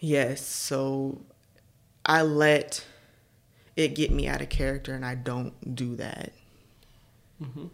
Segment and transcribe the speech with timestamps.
[0.00, 1.20] Yes, so
[2.04, 2.84] I let
[3.76, 6.32] it get me out of character and I don't do that.
[7.42, 7.66] Mm-hmm.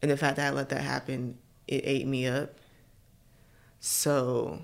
[0.00, 1.38] And the fact that I let that happen,
[1.68, 2.56] it ate me up.
[3.80, 4.62] So,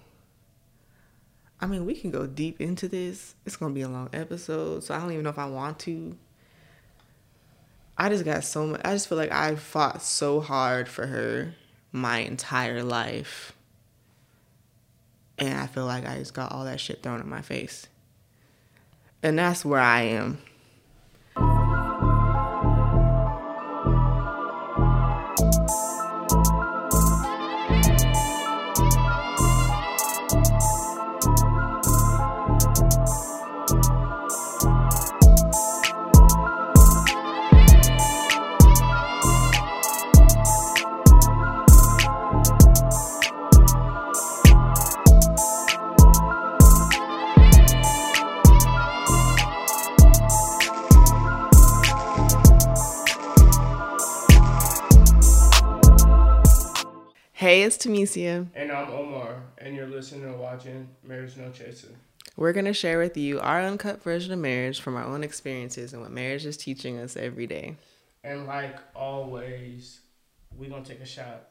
[1.60, 3.34] I mean, we can go deep into this.
[3.44, 5.78] It's going to be a long episode, so I don't even know if I want
[5.80, 6.16] to.
[7.96, 8.80] I just got so much.
[8.84, 11.54] I just feel like I fought so hard for her
[11.92, 13.52] my entire life.
[15.38, 17.86] And I feel like I just got all that shit thrown in my face.
[19.22, 20.38] And that's where I am.
[58.26, 61.94] And I'm Omar, and you're listening and watching Marriage No Chaser.
[62.36, 65.92] We're going to share with you our uncut version of marriage from our own experiences
[65.92, 67.76] and what marriage is teaching us every day.
[68.24, 70.00] And like always,
[70.56, 71.48] we're going to take a shot.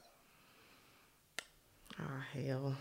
[2.02, 2.76] Oh, hell.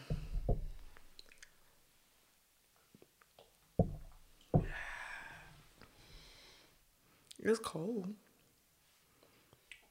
[7.39, 8.09] It's cold.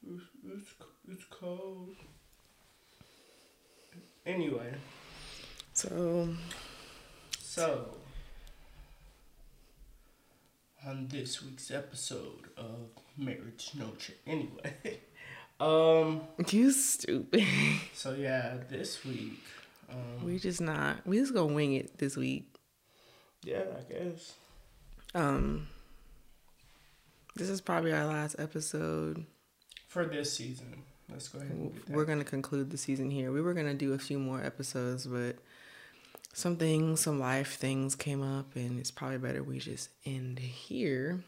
[0.06, 0.74] It's, it's,
[1.10, 1.96] it's cold.
[4.26, 4.74] Anyway,
[5.72, 6.28] So,
[7.38, 7.94] so
[10.84, 14.18] on this week's episode of Marriage No Chaser.
[14.26, 15.00] Anyway,
[15.60, 17.44] um, you stupid.
[17.94, 19.40] so yeah, this week,
[19.90, 22.52] um, we just not, we just gonna wing it this week.
[23.44, 24.32] yeah, I guess.
[25.14, 25.68] Um,
[27.36, 29.24] this is probably our last episode.
[29.86, 31.94] For this season, let's go ahead and get that.
[31.96, 33.32] We're gonna conclude the season here.
[33.32, 35.36] We were gonna do a few more episodes, but
[36.32, 41.24] some things, some life things came up, and it's probably better we just end here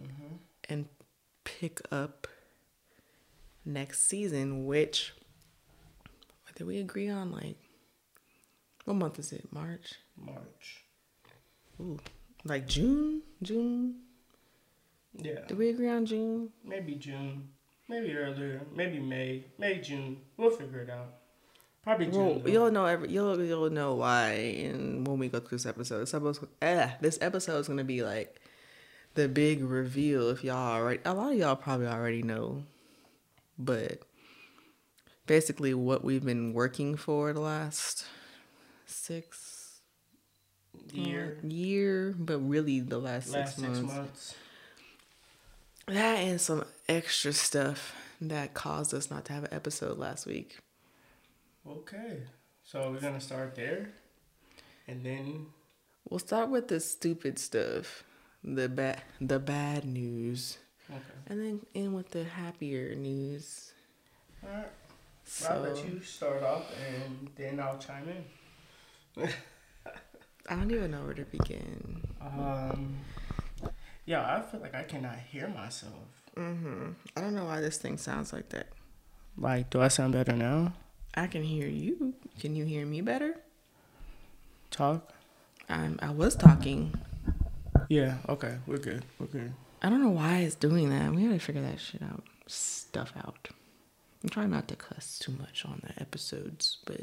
[0.00, 0.38] Mhm.
[0.68, 0.88] and
[1.44, 2.26] pick up
[3.64, 4.66] next season.
[4.66, 5.12] Which
[6.44, 7.32] what did we agree on?
[7.32, 7.56] Like,
[8.84, 9.52] what month is it?
[9.52, 9.94] March.
[10.16, 10.84] March.
[11.80, 11.98] Ooh,
[12.44, 13.22] like June.
[13.42, 14.00] June.
[15.16, 15.44] Yeah.
[15.46, 16.52] Did we agree on June?
[16.64, 17.53] Maybe June.
[17.88, 18.62] Maybe earlier.
[18.74, 19.44] Maybe May.
[19.58, 20.18] May, June.
[20.36, 21.14] We'll figure it out.
[21.82, 22.42] Probably June.
[22.42, 26.00] Well, you'll know every you'll you'll know why and when we go through this episode.
[26.00, 28.40] This episode, eh, this episode is gonna be like
[29.14, 30.30] the big reveal.
[30.30, 32.62] If y'all already, a lot of y'all probably already know,
[33.58, 33.98] but
[35.26, 38.06] basically what we've been working for the last
[38.86, 39.80] six
[40.92, 41.38] Year.
[41.42, 43.78] year, but really the last, Last six months.
[43.80, 44.34] six months.
[45.86, 50.58] That and some extra stuff that caused us not to have an episode last week.
[51.68, 52.22] Okay.
[52.64, 53.90] So we're gonna start there.
[54.88, 55.46] And then
[56.08, 58.04] We'll start with the stupid stuff,
[58.42, 60.58] the bad, the bad news,
[60.90, 61.00] okay.
[61.26, 63.72] and then end with the happier news.
[64.44, 64.68] Alright.
[65.24, 68.06] So I'll let you start off and then I'll chime
[69.16, 69.28] in.
[70.48, 72.02] I don't even know where to begin.
[72.20, 72.98] Um
[74.06, 75.92] yeah, I feel like I cannot hear myself.
[76.36, 76.90] Mm-hmm.
[77.16, 78.68] I don't know why this thing sounds like that.
[79.36, 80.74] Like, do I sound better now?
[81.14, 82.14] I can hear you.
[82.40, 83.36] Can you hear me better?
[84.70, 85.12] Talk?
[85.68, 85.98] I'm.
[86.02, 86.92] I was talking.
[87.88, 88.56] Yeah, okay.
[88.66, 89.04] We're good.
[89.18, 89.52] We're good.
[89.82, 91.12] I don't know why it's doing that.
[91.12, 92.24] We gotta figure that shit out.
[92.46, 93.48] Stuff out.
[94.22, 97.02] I'm trying not to cuss too much on the episodes, but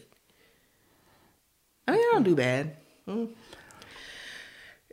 [1.88, 2.76] I mean I don't do bad.
[3.08, 3.30] Mm.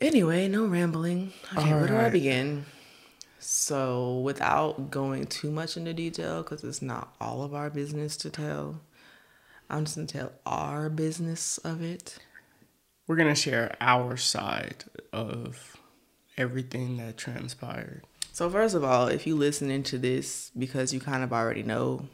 [0.01, 1.33] Anyway, no rambling.
[1.57, 2.65] Okay, where do I begin?
[3.41, 8.31] So, without going too much into detail, because it's not all of our business to
[8.31, 8.81] tell,
[9.69, 12.19] I'm just gonna tell our business of it.
[13.07, 15.77] We're gonna share our side of
[16.37, 18.05] everything that transpired.
[18.33, 22.07] So first of all, if you listening to this because you kind of already know,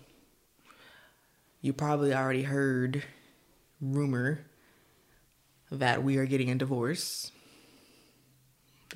[1.60, 3.04] you probably already heard
[3.80, 4.46] rumor
[5.70, 7.30] that we are getting a divorce.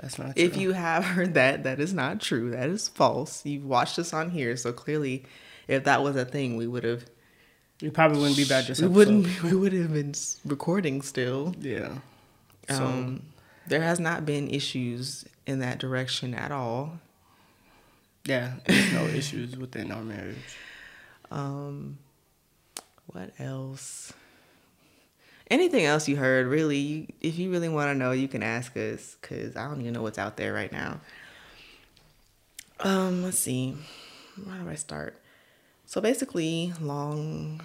[0.00, 2.50] That's not If you have heard that, that is not true.
[2.50, 3.44] That is false.
[3.44, 5.24] You've watched us on here, so clearly,
[5.66, 7.04] if that was a thing, we would have.
[7.82, 9.42] we probably wouldn't be back this We wouldn't.
[9.42, 10.14] We would have been
[10.44, 11.54] recording still.
[11.60, 11.98] Yeah.
[12.68, 13.22] So Um,
[13.66, 17.00] there has not been issues in that direction at all.
[18.24, 20.36] yeah, there's no issues within our marriage.
[21.30, 21.98] Um,
[23.06, 24.12] what else?
[25.50, 28.76] Anything else you heard, really, you, if you really want to know, you can ask
[28.76, 31.00] us because I don't even know what's out there right now.
[32.80, 33.76] Um, let's see.
[34.44, 35.20] Where do I start?
[35.86, 37.62] So basically, long,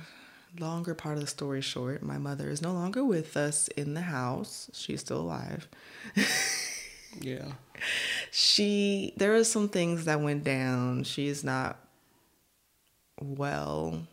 [0.60, 4.02] longer part of the story short, my mother is no longer with us in the
[4.02, 4.70] house.
[4.74, 5.68] She's still alive.
[7.22, 7.52] yeah.
[8.32, 11.04] She there are some things that went down.
[11.04, 11.78] She is not
[13.22, 14.08] well.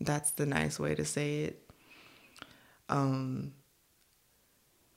[0.00, 1.61] That's the nice way to say it.
[2.92, 3.54] Um,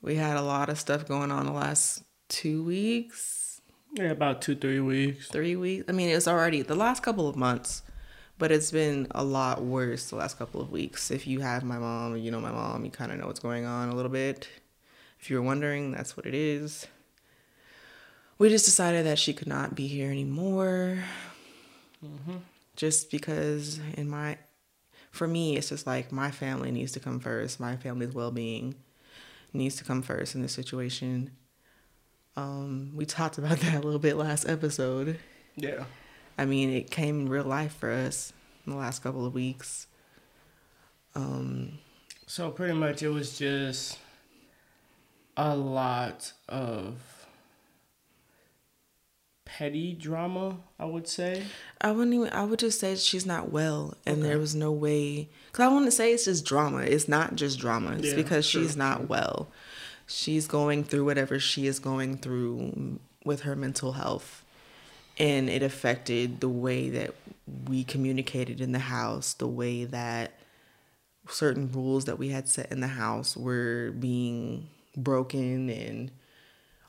[0.01, 3.62] we had a lot of stuff going on the last two weeks.
[3.94, 5.30] Yeah, about two, three weeks.
[5.30, 5.86] Three weeks.
[5.88, 7.83] I mean, it's already the last couple of months,
[8.38, 11.09] but it's been a lot worse the last couple of weeks.
[11.09, 13.65] If you have my mom, you know my mom, you kind of know what's going
[13.65, 14.50] on a little bit.
[15.21, 16.88] If you were wondering, that's what it is.
[18.38, 21.06] We just decided that she could not be here anymore.
[22.06, 22.38] Mm-hmm.
[22.75, 24.38] Just because, in my
[25.15, 27.59] for me, it's just like my family needs to come first.
[27.59, 28.75] My family's well being
[29.53, 31.31] needs to come first in this situation.
[32.35, 35.19] Um, we talked about that a little bit last episode.
[35.56, 35.85] Yeah.
[36.38, 38.33] I mean, it came in real life for us
[38.65, 39.88] in the last couple of weeks.
[41.15, 41.79] Um,
[42.27, 43.97] so pretty much it was just
[45.38, 47.00] a lot of
[49.57, 51.44] petty drama, I would say.
[51.80, 52.30] I wouldn't even.
[52.30, 54.28] I would just say she's not well, and okay.
[54.28, 55.30] there was no way.
[55.54, 56.80] Cause I want to say it's just drama.
[56.80, 57.94] It's not just drama.
[57.94, 59.48] It's yeah, because she's not well.
[60.07, 64.44] She's going through whatever she is going through with her mental health,
[65.18, 67.16] and it affected the way that
[67.68, 70.34] we communicated in the house, the way that
[71.30, 74.68] certain rules that we had set in the house were being
[74.98, 76.12] broken and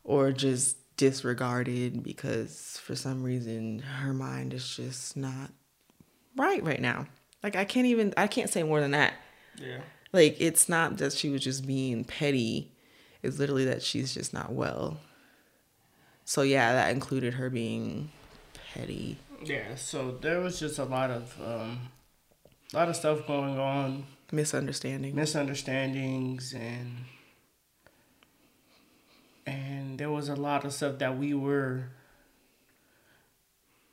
[0.05, 5.51] or just disregarded because for some reason her mind is just not
[6.37, 7.07] right right now.
[7.43, 9.15] Like I can't even I can't say more than that.
[9.57, 9.81] Yeah.
[10.13, 12.73] Like it's not that she was just being petty.
[13.23, 14.99] It's literally that she's just not well.
[16.25, 18.11] So yeah, that included her being
[18.73, 19.19] petty.
[19.45, 21.91] Yeah, so there was just a lot of um
[22.73, 24.05] a lot of stuff going on.
[24.33, 25.15] Misunderstandings.
[25.15, 27.05] Misunderstandings and
[29.47, 31.91] and there was a lot of stuff that we were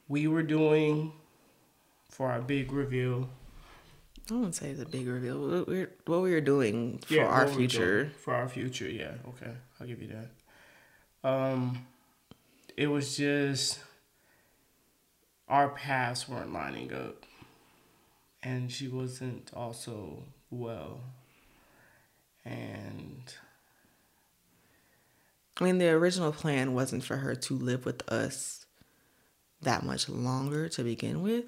[0.07, 1.13] we were doing
[2.09, 3.29] for our big reveal.
[4.29, 5.39] I wouldn't say it's a big reveal.
[5.39, 8.11] What we were, what we were doing for yeah, our future.
[8.21, 9.13] For our future, yeah.
[9.29, 11.29] Okay, I'll give you that.
[11.29, 11.85] Um,
[12.77, 13.79] it was just
[15.47, 17.25] our paths weren't lining up,
[18.41, 21.01] and she wasn't also well,
[22.45, 23.33] and
[25.59, 28.65] I mean, the original plan wasn't for her to live with us
[29.61, 31.45] that much longer to begin with,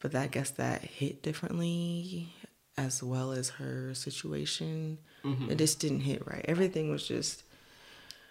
[0.00, 2.32] but I guess that hit differently
[2.76, 4.98] as well as her situation.
[5.24, 5.50] Mm-hmm.
[5.50, 6.44] It just didn't hit right.
[6.46, 7.42] Everything was just.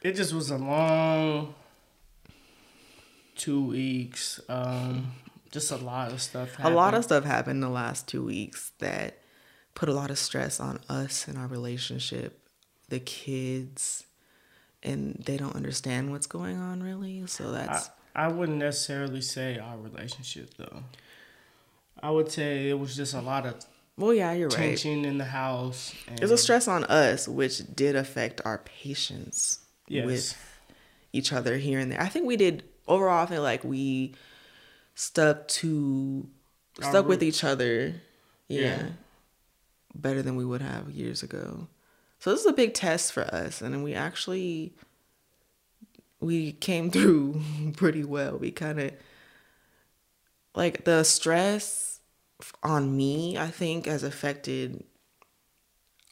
[0.01, 1.55] It just was a long
[3.35, 4.39] two weeks.
[4.49, 5.13] Um,
[5.51, 6.55] just a lot of stuff.
[6.55, 6.73] Happened.
[6.73, 9.19] A lot of stuff happened in the last two weeks that
[9.75, 12.47] put a lot of stress on us and our relationship,
[12.89, 14.05] the kids
[14.83, 17.25] and they don't understand what's going on really.
[17.27, 20.83] So that's I, I wouldn't necessarily say our relationship though.
[22.01, 23.65] I would say it was just a lot of
[23.97, 24.77] well, yeah, you're tension right.
[24.77, 25.93] Tension in the house.
[26.13, 30.05] It's a stress on us, which did affect our patience yes.
[30.05, 30.59] with
[31.13, 32.01] each other here and there.
[32.01, 33.23] I think we did overall.
[33.23, 34.15] I feel like we
[34.95, 36.27] stuck to
[36.81, 37.93] stuck with each other.
[38.47, 38.83] Yeah, yeah,
[39.93, 41.67] better than we would have years ago.
[42.23, 44.73] So this is a big test for us, and we actually
[46.21, 47.41] we came through
[47.75, 48.37] pretty well.
[48.37, 48.93] We kind of
[50.55, 51.99] like the stress
[52.63, 54.85] on me, I think, has affected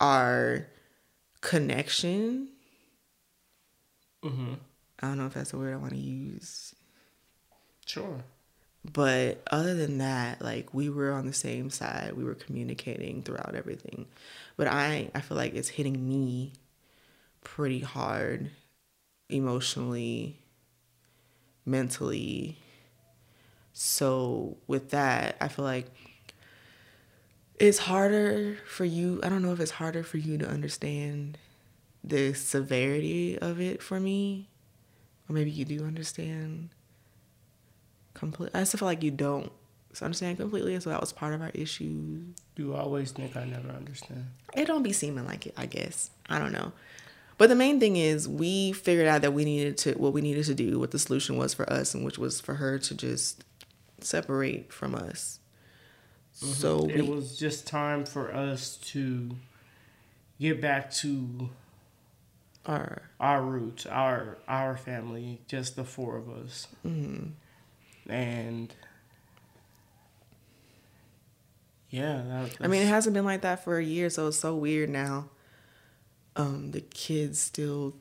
[0.01, 0.67] our
[1.39, 2.49] connection.
[4.21, 4.55] Mm-hmm.
[4.99, 6.75] I don't know if that's a word I want to use.
[7.85, 8.21] Sure.
[8.83, 12.13] But other than that, like we were on the same side.
[12.15, 14.07] We were communicating throughout everything.
[14.57, 16.53] But I I feel like it's hitting me
[17.43, 18.51] pretty hard
[19.29, 20.39] emotionally,
[21.65, 22.57] mentally.
[23.73, 25.87] So with that, I feel like
[27.59, 29.19] it's harder for you.
[29.23, 31.37] I don't know if it's harder for you to understand
[32.03, 34.49] the severity of it for me.
[35.29, 36.69] Or maybe you do understand
[38.13, 38.51] complete.
[38.53, 39.51] I still feel like you don't
[40.01, 40.79] understand completely.
[40.79, 42.21] So that was part of our issue.
[42.55, 44.27] Do you always think I never understand.
[44.55, 45.53] It don't be seeming like it.
[45.57, 46.71] I guess I don't know.
[47.37, 50.45] But the main thing is we figured out that we needed to what we needed
[50.45, 53.43] to do, what the solution was for us, and which was for her to just
[53.99, 55.39] separate from us.
[56.37, 56.53] Mm-hmm.
[56.53, 59.35] So it was just time for us to
[60.39, 61.49] get back to
[62.65, 67.31] our our roots, our our family, just the four of us, mm,
[68.09, 68.73] and
[71.89, 74.55] yeah, that, I mean, it hasn't been like that for a year, so it's so
[74.55, 75.25] weird now.
[76.37, 77.95] Um, the kids still,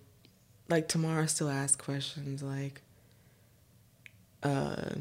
[0.68, 2.82] like Tamara, still ask questions like,
[4.44, 4.94] uh,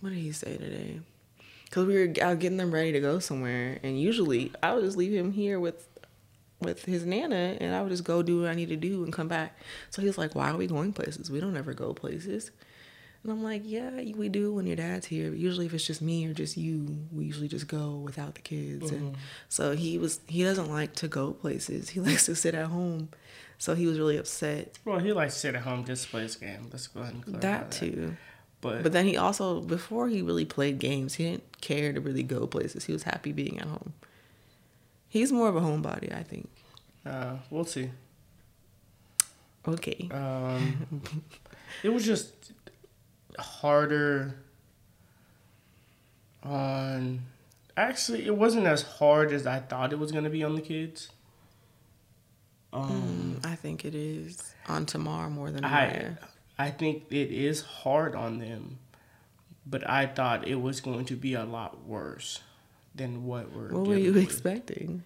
[0.00, 1.00] what did he say today?
[1.64, 4.96] Because we were out getting them ready to go somewhere, and usually I would just
[4.96, 5.86] leave him here with,
[6.60, 9.12] with his nana, and I would just go do what I need to do and
[9.12, 9.56] come back.
[9.90, 11.30] So he was like, "Why are we going places?
[11.30, 12.50] We don't ever go places."
[13.26, 15.30] And I'm like, yeah, we do when your dad's here.
[15.30, 18.40] But usually, if it's just me or just you, we usually just go without the
[18.40, 18.92] kids.
[18.92, 19.16] And
[19.48, 21.90] so he was, he doesn't like to go places.
[21.96, 23.08] He likes to sit at home.
[23.58, 24.78] So he was really upset.
[24.84, 26.68] well, he likes to sit at home just play his game.
[26.70, 28.16] Let's go ahead and clarify That too.
[28.60, 32.22] But, But then he also, before he really played games, he didn't care to really
[32.22, 32.84] go places.
[32.84, 33.92] He was happy being at home.
[35.08, 36.48] He's more of a homebody, I think.
[37.04, 37.90] uh, we'll see.
[39.66, 40.08] Okay.
[40.12, 41.02] Um,
[41.82, 42.52] it was just
[43.38, 44.34] harder
[46.42, 47.22] on.
[47.76, 51.10] Actually, it wasn't as hard as I thought it was gonna be on the kids.
[52.72, 56.16] Um, Mm, I think it is on Tamar more than I.
[56.58, 58.78] I think it is hard on them,
[59.66, 62.40] but I thought it was going to be a lot worse
[62.94, 63.68] than what we're.
[63.72, 64.22] What were you with.
[64.22, 65.02] expecting?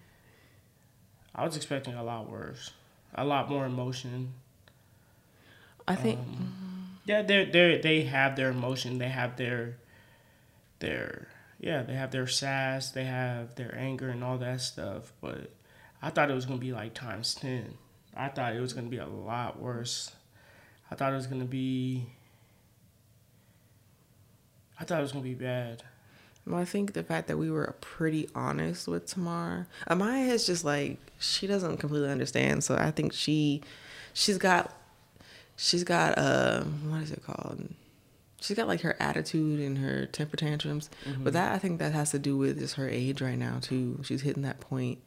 [1.35, 2.71] I was expecting a lot worse,
[3.15, 4.33] a lot more emotion.
[5.87, 6.19] I think.
[6.19, 6.80] Um,
[7.11, 8.97] yeah, they they they have their emotion.
[8.97, 9.75] They have their
[10.79, 11.27] their
[11.59, 11.83] yeah.
[11.83, 12.91] They have their sass.
[12.91, 15.11] They have their anger and all that stuff.
[15.19, 15.51] But
[16.01, 17.73] I thought it was gonna be like times ten.
[18.15, 20.11] I thought it was gonna be a lot worse.
[20.89, 22.05] I thought it was gonna be.
[24.79, 25.83] I thought it was gonna be bad.
[26.47, 30.63] Well, I think the fact that we were pretty honest with Tamar, Amaya is just
[30.63, 32.63] like she doesn't completely understand.
[32.63, 33.61] So I think she,
[34.13, 34.73] she's got,
[35.61, 37.69] she's got uh, what is it called?
[38.41, 40.89] She's got like her attitude and her temper tantrums,
[41.19, 43.99] but that I think that has to do with just her age right now too.
[44.03, 44.97] She's hitting that point.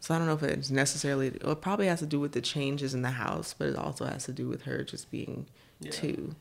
[0.00, 1.28] So I don't know if it's necessarily.
[1.28, 4.24] It probably has to do with the changes in the house, but it also has
[4.24, 5.46] to do with her just being
[5.80, 5.90] Yeah.
[5.90, 6.34] two.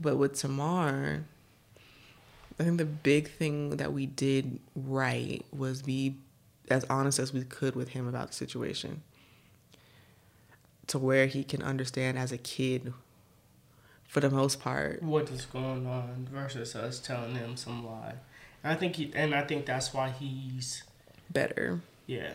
[0.00, 1.24] But with Tamar,
[2.58, 6.16] I think the big thing that we did right was be
[6.68, 9.02] as honest as we could with him about the situation.
[10.88, 12.92] To where he can understand as a kid,
[14.06, 15.02] for the most part.
[15.02, 18.14] What is going on versus us telling him some lie.
[18.62, 20.82] And I think he and I think that's why he's
[21.30, 22.34] Better, yeah.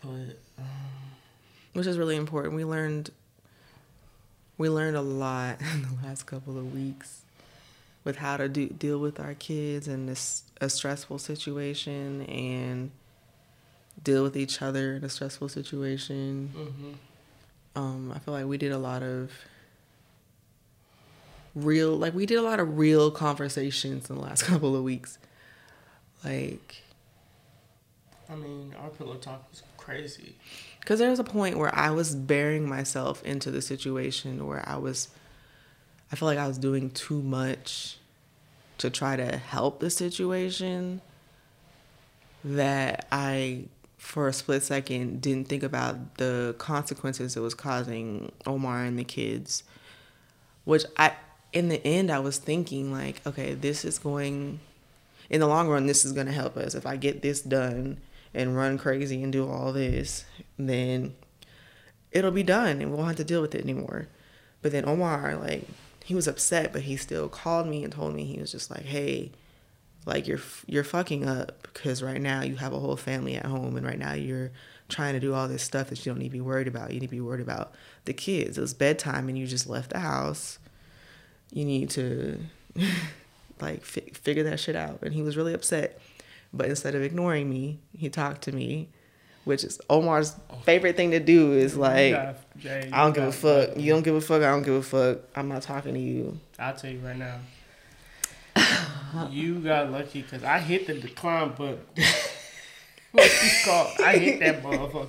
[0.00, 0.66] But um,
[1.72, 2.54] which is really important.
[2.54, 3.10] We learned,
[4.58, 7.22] we learned a lot in the last couple of weeks,
[8.04, 12.90] with how to do deal with our kids in this a stressful situation and
[14.02, 16.52] deal with each other in a stressful situation.
[16.54, 17.80] mhm.
[17.80, 19.30] um, I feel like we did a lot of
[21.54, 25.18] real, like we did a lot of real conversations in the last couple of weeks.
[26.24, 26.76] Like,
[28.30, 30.36] I mean, our pillow talk was crazy.
[30.80, 34.76] because there was a point where I was burying myself into the situation where I
[34.76, 35.08] was,
[36.10, 37.98] I felt like I was doing too much
[38.78, 41.00] to try to help the situation
[42.44, 43.64] that I,
[44.02, 49.04] for a split second, didn't think about the consequences it was causing Omar and the
[49.04, 49.62] kids.
[50.64, 51.12] Which I,
[51.52, 54.58] in the end, I was thinking, like, okay, this is going,
[55.30, 56.74] in the long run, this is going to help us.
[56.74, 57.98] If I get this done
[58.34, 60.24] and run crazy and do all this,
[60.58, 61.14] then
[62.10, 64.08] it'll be done and we won't have to deal with it anymore.
[64.62, 65.64] But then Omar, like,
[66.04, 68.84] he was upset, but he still called me and told me he was just like,
[68.84, 69.30] hey,
[70.04, 73.76] like you're you're fucking up because right now you have a whole family at home
[73.76, 74.50] and right now you're
[74.88, 76.92] trying to do all this stuff that you don't need to be worried about.
[76.92, 77.72] You need to be worried about
[78.04, 78.58] the kids.
[78.58, 80.58] It was bedtime and you just left the house.
[81.52, 82.38] You need to
[83.60, 84.98] like fi- figure that shit out.
[85.02, 86.00] And he was really upset.
[86.52, 88.88] But instead of ignoring me, he talked to me,
[89.44, 93.32] which is Omar's favorite thing to do is like gotta- yeah, I don't give a
[93.32, 93.76] fuck.
[93.78, 94.42] You don't give a fuck.
[94.42, 95.20] I don't give a fuck.
[95.34, 96.38] I'm not talking to you.
[96.58, 97.38] I'll tell you right now.
[99.30, 101.80] You got lucky because I hit the decline button.
[103.12, 103.90] what you call?
[104.04, 105.08] I hit that motherfucker.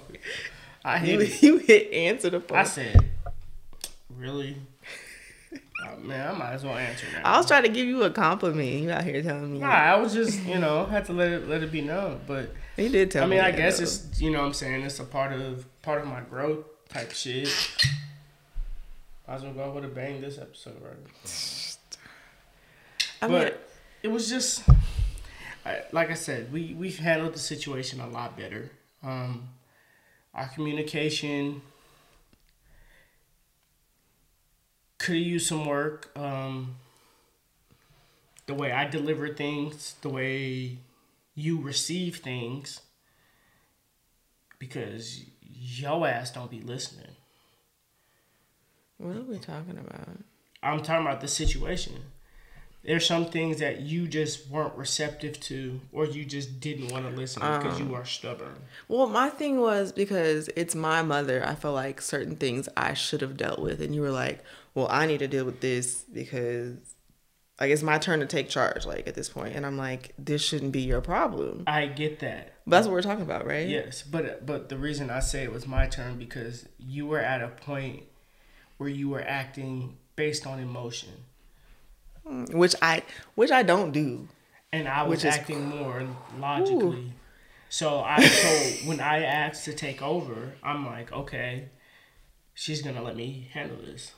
[0.86, 1.42] I hit You, it.
[1.44, 2.58] you hit answer the phone.
[2.58, 3.10] I said,
[4.16, 4.58] really?
[5.86, 7.22] Oh, man, I might as well answer now.
[7.34, 8.70] I was trying to give you a compliment.
[8.82, 9.60] You out here telling me.
[9.60, 12.22] Nah, I was just, you know, had to let it let it be known.
[12.26, 13.36] But He did tell I me.
[13.36, 13.84] mean, I that, guess though.
[13.84, 17.12] it's you know what I'm saying it's a part of part of my growth type
[17.12, 17.50] shit.
[19.28, 21.78] Might as well go with a bang this episode, right?
[23.22, 23.70] I mean, but
[24.04, 24.64] it was just
[25.92, 28.70] like I said, we we've handled the situation a lot better.
[29.02, 29.50] Um,
[30.34, 31.62] our communication
[34.98, 36.12] could have used some work.
[36.18, 36.76] Um,
[38.46, 40.80] the way I deliver things, the way
[41.34, 42.82] you receive things,
[44.60, 47.16] because yo ass don't be listening.
[48.98, 50.18] What are we talking about?
[50.62, 51.94] I'm talking about the situation.
[52.84, 57.16] There's some things that you just weren't receptive to, or you just didn't want to
[57.16, 58.56] listen because you um, are stubborn.
[58.90, 63.22] Well, my thing was because it's my mother, I feel like certain things I should
[63.22, 63.82] have dealt with.
[63.82, 66.76] And you were like, well, I need to deal with this because
[67.60, 69.34] like it's my turn to take charge, like at this.
[69.36, 71.64] And I'm like, this shouldn't be your problem.
[71.68, 72.56] I get that.
[72.66, 73.68] But that's what we're talking about, right?
[73.68, 77.42] Yes, but but the reason I say it was my turn because you were at
[77.42, 78.04] a point
[78.78, 81.10] where you were acting based on emotion,
[82.28, 83.04] Mm, which I
[83.36, 84.28] which I don't do.
[84.72, 86.08] and I was is acting more
[86.40, 87.14] logically.
[87.70, 91.70] So I so when I asked to take over, I'm like, okay,
[92.54, 94.14] she's gonna let me handle this.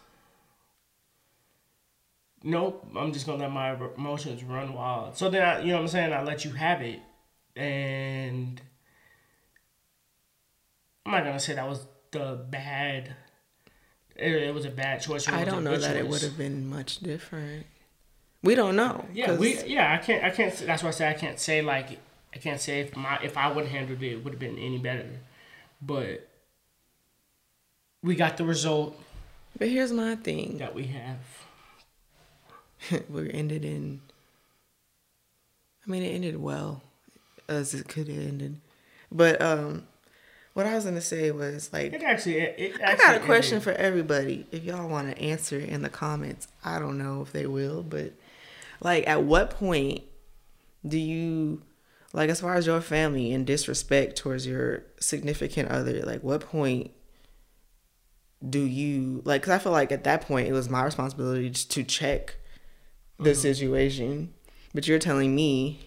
[2.43, 5.17] Nope, I'm just gonna let my emotions run wild.
[5.17, 6.13] So then, I, you know what I'm saying?
[6.13, 7.00] I let you have it,
[7.55, 8.62] and
[11.05, 13.15] I'm not gonna say that was the bad.
[14.15, 15.27] It, it was a bad choice.
[15.27, 17.65] I don't know that it would have been much different.
[18.45, 19.05] We don't know.
[19.13, 19.93] Yeah, 'cause- we yeah.
[19.93, 20.23] I can't.
[20.23, 20.53] I can't.
[20.53, 21.99] say- That's why I say I can't say like
[22.33, 24.57] I can't say if my if I would have handled it, it would have been
[24.57, 25.09] any better.
[25.81, 26.27] But
[28.03, 28.99] we got the result
[29.57, 30.57] But here's my thing.
[30.59, 31.17] that we have.
[33.09, 34.01] we ended in
[35.87, 36.81] I mean it ended well
[37.47, 38.57] as it could have ended.
[39.11, 39.87] But um
[40.53, 42.37] what I was gonna say was like It actually.
[42.39, 44.45] It, it I got a question ended- for everybody.
[44.51, 48.13] If y'all want to answer in the comments, I don't know if they will, but
[48.82, 50.01] like, at what point
[50.88, 51.63] do you,
[52.13, 56.91] like, as far as your family and disrespect towards your significant other, like, what point
[58.48, 61.83] do you, like, because I feel like at that point it was my responsibility to
[61.83, 62.35] check
[63.18, 63.40] the mm-hmm.
[63.40, 64.33] situation,
[64.74, 65.79] but you're telling me,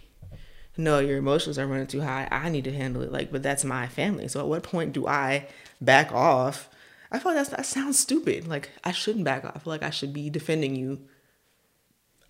[0.78, 2.28] no, your emotions are running too high.
[2.30, 3.10] I need to handle it.
[3.10, 4.28] Like, but that's my family.
[4.28, 5.48] So at what point do I
[5.80, 6.70] back off?
[7.10, 8.46] I feel like that's, that sounds stupid.
[8.46, 9.66] Like I shouldn't back off.
[9.66, 11.00] Like I should be defending you.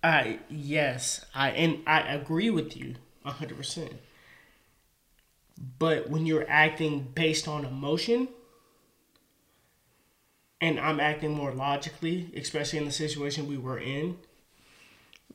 [0.03, 3.93] I yes, I and I agree with you hundred percent.
[5.77, 8.29] But when you're acting based on emotion,
[10.61, 14.17] and I'm acting more logically, especially in the situation we were in,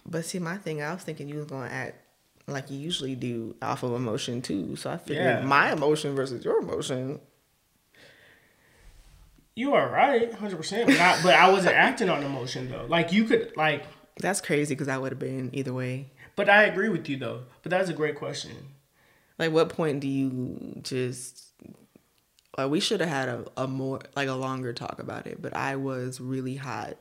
[0.06, 1.96] But see, my thing, I was thinking you was gonna act
[2.46, 4.76] like you usually do off of emotion too.
[4.76, 5.44] So I figured Yeah.
[5.44, 7.20] my emotion versus your emotion.
[9.56, 10.86] you are right, hundred percent.
[10.88, 12.86] But I, but I wasn't acting on emotion though.
[12.88, 13.84] Like you could like,
[14.20, 16.06] That's crazy because I would have been either way.
[16.36, 17.42] but I agree with you though.
[17.62, 18.52] But that's a great question.
[19.38, 21.46] Like, what point do you just
[22.56, 22.70] like?
[22.70, 25.42] We should have had a, a more like a longer talk about it.
[25.42, 26.96] But I was really hot,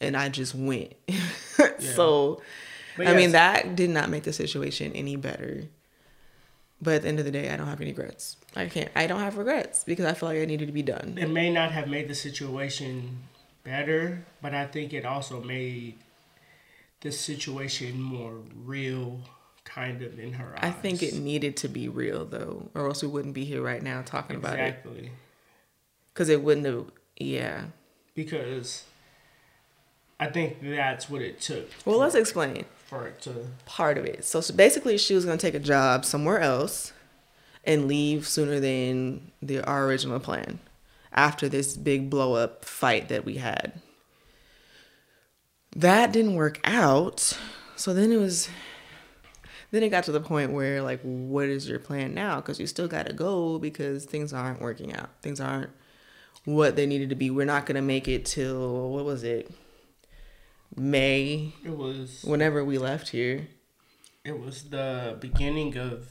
[0.00, 0.94] and I just went.
[1.78, 2.40] so,
[2.96, 5.64] But I mean, that did not make the situation any better.
[6.80, 8.36] But at the end of the day, I don't have any regrets.
[8.54, 8.90] I can't.
[8.94, 11.16] I don't have regrets because I feel like I needed to be done.
[11.18, 13.22] It may not have made the situation
[13.64, 15.98] better, but I think it also made
[17.00, 18.34] the situation more
[18.64, 19.20] real,
[19.64, 20.60] kind of in her eyes.
[20.62, 23.82] I think it needed to be real though, or else we wouldn't be here right
[23.82, 24.62] now talking about it.
[24.68, 25.10] exactly
[26.12, 26.86] Because it wouldn't have.
[27.16, 27.64] Yeah.
[28.14, 28.84] because
[30.20, 32.64] I think that's what it took Well, let's explain.
[32.86, 33.34] for it to.
[33.66, 34.24] part of it.
[34.24, 36.92] So, so basically, she was going to take a job somewhere else
[37.64, 40.58] and leave sooner than the our original plan
[41.12, 43.80] after this big blow up fight that we had.
[45.78, 47.38] That didn't work out.
[47.76, 48.48] So then it was
[49.70, 52.66] then it got to the point where like what is your plan now because you
[52.66, 55.10] still got to go because things aren't working out.
[55.22, 55.70] Things aren't
[56.44, 57.30] what they needed to be.
[57.30, 59.50] We're not going to make it till what was it?
[60.76, 63.48] May It was whenever we left here.
[64.24, 66.08] it was the beginning of.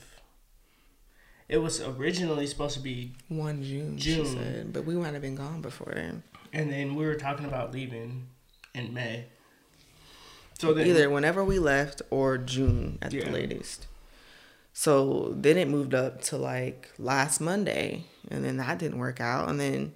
[1.49, 4.25] It was originally supposed to be, One June, June.
[4.25, 6.23] said, but we might have been gone before then.
[6.51, 8.27] and then we were talking about leaving
[8.73, 9.27] in May.
[10.59, 13.25] So then, Either whenever we left or June at Yeah.
[13.25, 13.87] the latest.
[14.73, 19.49] So then it moved up to like last Monday, and then that didn't work out.
[19.49, 19.93] And then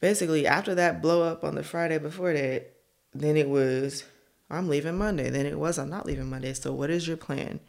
[0.00, 2.72] basically after that blow up on the Friday before that,
[3.14, 4.04] then it was
[4.50, 5.30] I'm leaving Monday.
[5.30, 6.52] Then it was I'm not leaving Monday.
[6.54, 7.60] So what is your plan?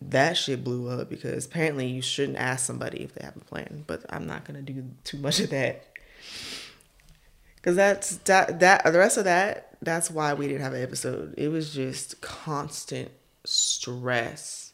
[0.00, 3.84] That shit blew up because apparently you shouldn't ask somebody if they have a plan.
[3.86, 5.84] But I'm not gonna do too much of that.
[7.62, 11.34] Cause that's that that the rest of that that's why we didn't have an episode.
[11.36, 13.10] It was just constant
[13.44, 14.72] stress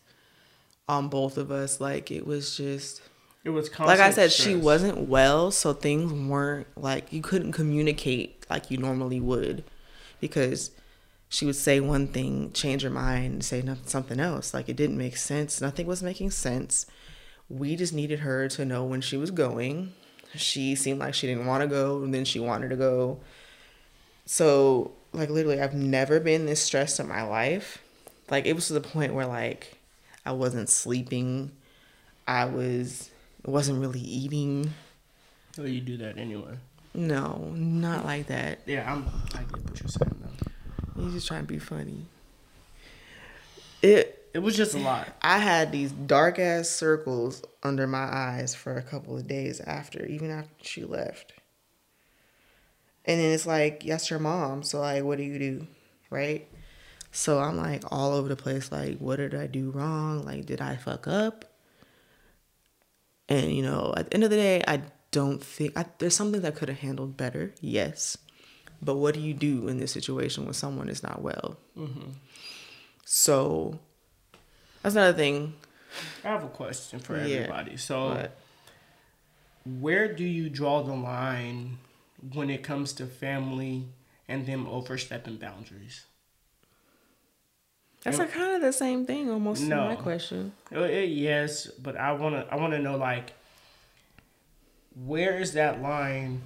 [0.88, 1.80] on both of us.
[1.80, 3.02] Like it was just
[3.44, 7.52] It was constant like I said, she wasn't well, so things weren't like you couldn't
[7.52, 9.64] communicate like you normally would
[10.20, 10.70] because
[11.28, 14.54] she would say one thing, change her mind, and say something else.
[14.54, 15.60] Like it didn't make sense.
[15.60, 16.86] Nothing was making sense.
[17.48, 19.92] We just needed her to know when she was going.
[20.36, 23.20] She seemed like she didn't want to go, and then she wanted to go.
[24.26, 27.82] So, like, literally, I've never been this stressed in my life.
[28.30, 29.76] Like, it was to the point where, like,
[30.24, 31.52] I wasn't sleeping.
[32.26, 33.10] I was,
[33.44, 34.72] wasn't really eating.
[35.58, 36.56] Well, you do that anyway.
[36.94, 38.60] No, not like that.
[38.66, 39.04] Yeah, I'm.
[39.34, 41.02] I get what you're saying though.
[41.02, 42.06] He's just trying to be funny.
[43.82, 44.20] It.
[44.32, 45.06] It was just a lot.
[45.22, 50.04] I had these dark ass circles under my eyes for a couple of days after,
[50.06, 51.33] even after she left.
[53.06, 54.62] And then it's like, yes, your mom.
[54.62, 55.66] So like, what do you do,
[56.10, 56.48] right?
[57.12, 58.72] So I'm like all over the place.
[58.72, 60.24] Like, what did I do wrong?
[60.24, 61.44] Like, did I fuck up?
[63.28, 66.42] And you know, at the end of the day, I don't think I, there's something
[66.42, 67.54] that could have handled better.
[67.60, 68.18] Yes,
[68.82, 71.56] but what do you do in this situation when someone is not well?
[71.78, 72.10] Mm-hmm.
[73.04, 73.78] So
[74.82, 75.54] that's another thing.
[76.24, 77.36] I have a question for Yeah.
[77.36, 77.76] everybody.
[77.76, 78.28] So,
[79.64, 81.78] where do you draw the line
[82.32, 83.88] when it comes to family
[84.28, 86.06] and them overstepping boundaries?
[88.04, 90.52] that's a kind of the same thing almost to my question.
[90.70, 93.32] Uh, uh, yes, but I wanna I wanna know like
[94.94, 96.42] where is that line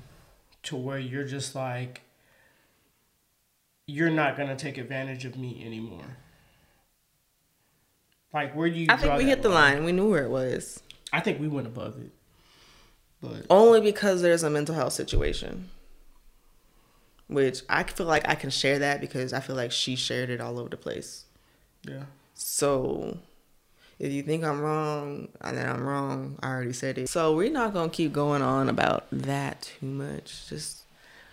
[0.64, 2.02] to where you're just like
[3.86, 6.16] you're not gonna take advantage of me anymore.
[8.32, 8.86] Like where do you?
[8.88, 9.84] I think we hit the line.
[9.84, 10.80] We knew where it was.
[11.12, 12.12] I think we went above it,
[13.20, 15.68] but Only because there's a mental health situation.
[17.28, 20.40] Which I feel like I can share that because I feel like she shared it
[20.40, 21.24] all over the place.
[21.87, 22.04] yeah,
[22.35, 23.18] So
[23.98, 27.09] if you think I'm wrong and then I'm wrong, I already said it.
[27.11, 30.48] So we're not gonna keep going on about that too much.
[30.48, 30.85] Just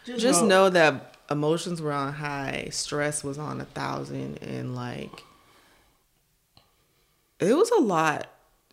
[0.06, 5.24] just know that emotions were on high, stress was on a thousand, and like
[7.39, 8.28] it was a lot.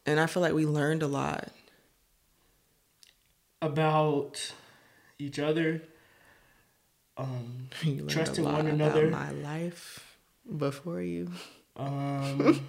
[0.06, 1.48] And I feel like we learned a lot.
[3.62, 4.52] About
[5.18, 5.80] each other.
[7.16, 7.68] Um,
[8.08, 9.08] Trusting one another.
[9.08, 10.18] my life
[10.58, 11.30] before you.
[11.76, 12.66] um,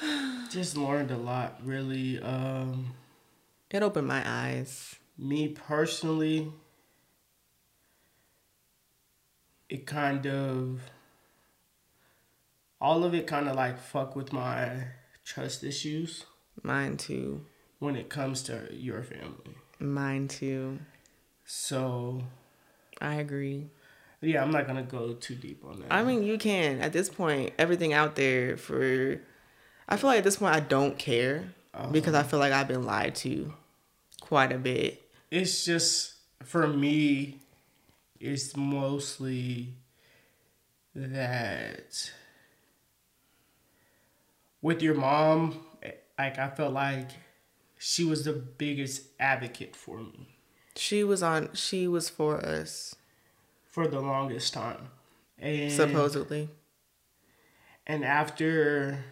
[0.50, 1.60] just learned a lot.
[1.64, 2.94] Really, um,
[3.70, 4.94] It opened my eyes.
[5.18, 6.50] me personally,
[9.68, 10.80] it kind of
[12.80, 14.84] all of it kind of like fuck with my
[15.24, 16.24] trust issues
[16.62, 17.44] Mine too.
[17.80, 19.56] When it comes to your family.
[19.80, 20.78] Mine too.
[21.44, 22.22] So
[23.00, 23.70] I agree.
[24.20, 25.92] yeah, I'm not gonna go too deep on that.
[25.92, 26.80] I mean, you can.
[26.80, 29.20] At this point, everything out there for.
[29.88, 31.88] I feel like at this point, I don't care uh-huh.
[31.88, 33.52] because I feel like I've been lied to
[34.20, 35.02] quite a bit.
[35.30, 36.14] it's just
[36.44, 37.40] for me
[38.20, 39.74] it's mostly
[40.94, 42.12] that
[44.62, 47.10] with your mom eh, like i felt like
[47.82, 50.28] she was the biggest advocate for me
[50.76, 51.48] She was on.
[51.54, 52.94] She was for us,
[53.64, 54.88] for the longest time
[55.38, 56.50] and supposedly.
[57.86, 59.04] and after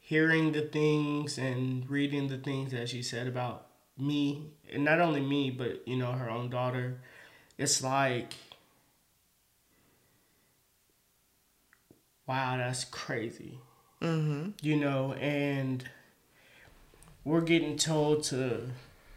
[0.00, 3.66] hearing the things and reading the things that she said about
[3.98, 7.00] me and not only me but you know her own daughter
[7.58, 8.34] it's like
[12.26, 13.58] wow that's crazy
[14.02, 14.50] Mm-hmm.
[14.60, 15.88] you know and
[17.26, 18.62] we're getting told to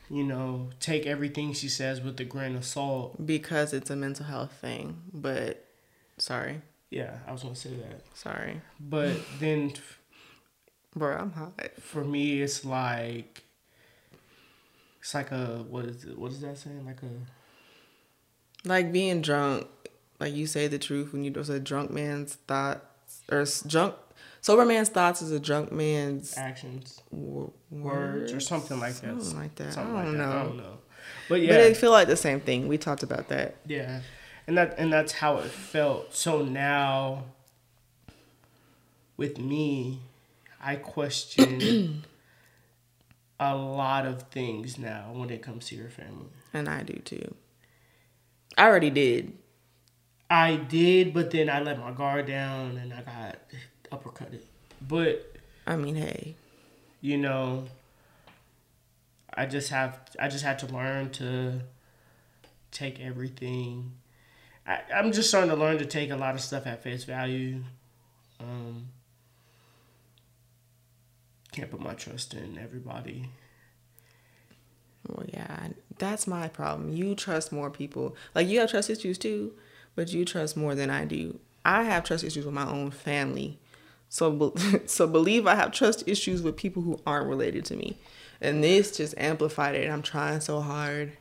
[0.09, 4.25] you know take everything she says with a grain of salt Because it's a mental
[4.25, 4.97] health thing.
[5.13, 5.63] But
[6.17, 9.71] sorry, yeah i was gonna say that sorry, but then
[10.95, 11.15] bro.
[11.15, 11.53] I'm hot.
[11.79, 13.43] for me it's like
[14.99, 19.67] it's like a what is it what is that saying like a Like being drunk,
[20.19, 23.95] like you say the truth when you do a drunk man's thoughts or drunk
[24.41, 29.37] sober man's thoughts is a drunk man's actions w- words or something like that Something
[29.37, 29.73] like that.
[29.73, 30.33] Something I don't like that.
[30.33, 30.39] know.
[30.39, 30.77] i don't know
[31.27, 32.67] but yeah, But they feel like the same thing.
[32.67, 33.55] We talked about that.
[33.65, 34.01] yeah
[34.47, 37.25] and that and that's how it felt so now
[39.17, 39.99] with me
[40.61, 42.03] i question
[43.39, 47.35] a lot of things now when it comes to your family And I do too.
[48.57, 49.33] I already did.
[50.31, 53.37] I did, but then I let my guard down and I got
[53.91, 54.41] uppercutted.
[54.87, 55.35] But
[55.67, 56.35] I mean, hey,
[57.01, 57.65] you know,
[59.33, 61.61] I just have I just had to learn to
[62.71, 63.93] take everything.
[64.65, 67.63] I, I'm just starting to learn to take a lot of stuff at face value.
[68.39, 68.87] Um,
[71.51, 73.29] can't put my trust in everybody.
[75.07, 76.91] Well, yeah, that's my problem.
[76.91, 78.15] You trust more people.
[78.35, 79.53] Like you have trust issues too,
[79.95, 81.39] but you trust more than I do.
[81.65, 83.59] I have trust issues with my own family.
[84.09, 84.53] So
[84.85, 87.97] so believe I have trust issues with people who aren't related to me.
[88.41, 89.89] And this just amplified it.
[89.89, 91.13] I'm trying so hard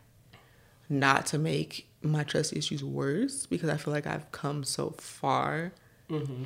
[0.89, 5.73] not to make my trust issues worse because I feel like I've come so far.
[6.09, 6.45] Mm-hmm.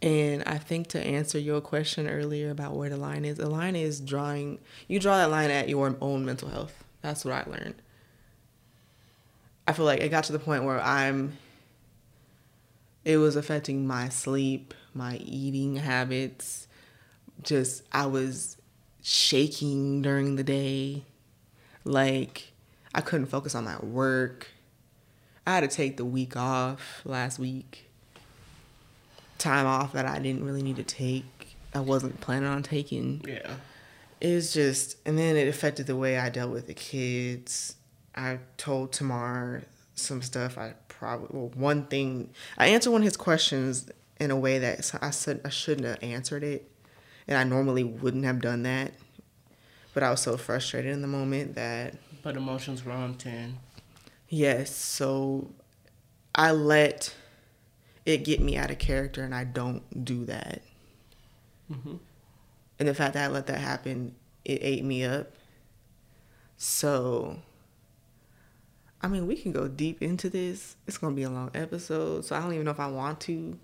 [0.00, 3.76] And I think to answer your question earlier about where the line is, the line
[3.76, 6.84] is drawing, you draw that line at your own mental health.
[7.02, 7.74] That's what I learned.
[9.66, 11.36] I feel like it got to the point where I'm,
[13.04, 16.68] it was affecting my sleep, my eating habits.
[17.42, 18.56] Just, I was
[19.02, 21.04] shaking during the day.
[21.84, 22.52] Like,
[22.94, 24.48] I couldn't focus on my work.
[25.46, 27.86] I had to take the week off last week
[29.38, 31.56] time off that I didn't really need to take.
[31.74, 33.24] I wasn't planning on taking.
[33.26, 33.54] Yeah.
[34.20, 37.76] It's just, and then it affected the way I dealt with the kids.
[38.14, 39.62] I told Tamar
[39.94, 40.58] some stuff.
[40.58, 43.88] I probably, well, one thing, I answered one of his questions
[44.20, 46.70] in a way that I said I shouldn't have answered it.
[47.26, 48.92] And I normally wouldn't have done that.
[49.94, 51.94] But I was so frustrated in the moment that.
[52.22, 53.58] But emotions were on 10.
[54.28, 54.74] Yes.
[54.74, 55.50] So
[56.34, 57.14] I let
[58.06, 60.62] it get me out of character, and I don't do that.
[61.70, 61.96] Mm-hmm.
[62.78, 65.32] And the fact that I let that happen, it ate me up.
[66.56, 67.38] So,
[69.02, 70.76] I mean, we can go deep into this.
[70.86, 73.58] It's gonna be a long episode, so I don't even know if I want to.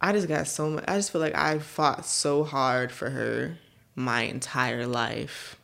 [0.00, 0.84] I just got so much.
[0.88, 3.58] I just feel like I fought so hard for her
[3.94, 5.56] my entire life.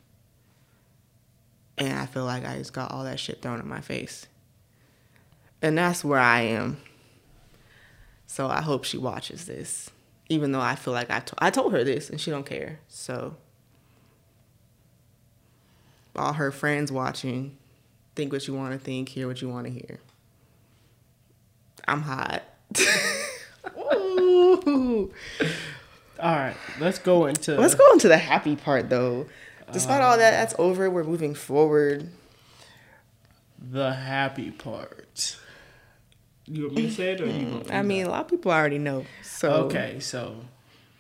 [1.79, 4.27] And I feel like I just got all that shit thrown in my face.
[5.63, 6.79] And that's where I am.
[8.27, 9.91] So I hope she watches this,
[10.29, 12.81] even though I feel like I, to- I told her this and she don't care.
[12.89, 13.37] So
[16.15, 17.57] all her friends watching,
[18.15, 20.01] think what you want to think, hear what you want to hear.
[21.87, 22.43] I'm hot.
[26.19, 29.27] All right, let's go into let's go into the happy part though.
[29.73, 30.89] Despite uh, all that, that's over.
[30.89, 32.09] We're moving forward.
[33.59, 35.37] The happy part.
[36.47, 37.65] You want me to say it, or you?
[37.71, 39.05] I mean, a lot of people already know.
[39.23, 40.37] So okay, so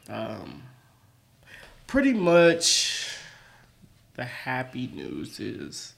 [0.08, 0.64] um,
[1.86, 3.16] pretty much
[4.14, 5.94] the happy news is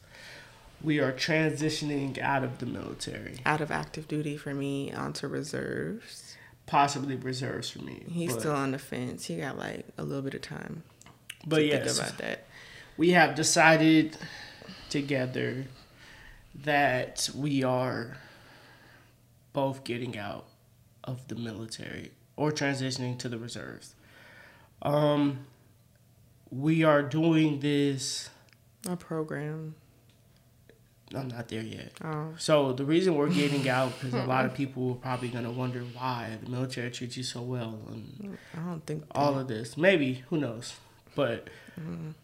[0.82, 6.27] we are transitioning out of the military, out of active duty for me onto reserves,
[6.68, 8.04] possibly reserves for me.
[8.08, 9.24] He's but, still on the fence.
[9.24, 10.84] He got like a little bit of time.
[11.46, 12.46] But yes, about that.
[12.96, 14.16] We have decided
[14.90, 15.64] together
[16.54, 18.18] that we are
[19.52, 20.46] both getting out
[21.04, 23.94] of the military or transitioning to the reserves.
[24.82, 25.46] Um,
[26.50, 28.30] we are doing this.
[28.86, 29.74] A program.
[31.14, 31.92] I'm not there yet.
[32.04, 32.34] Oh.
[32.38, 35.80] So the reason we're getting out because a lot of people are probably gonna wonder
[35.80, 39.76] why the military treats you so well and I don't think all of this.
[39.76, 40.74] Maybe who knows,
[41.14, 41.48] but
[41.80, 42.14] mm.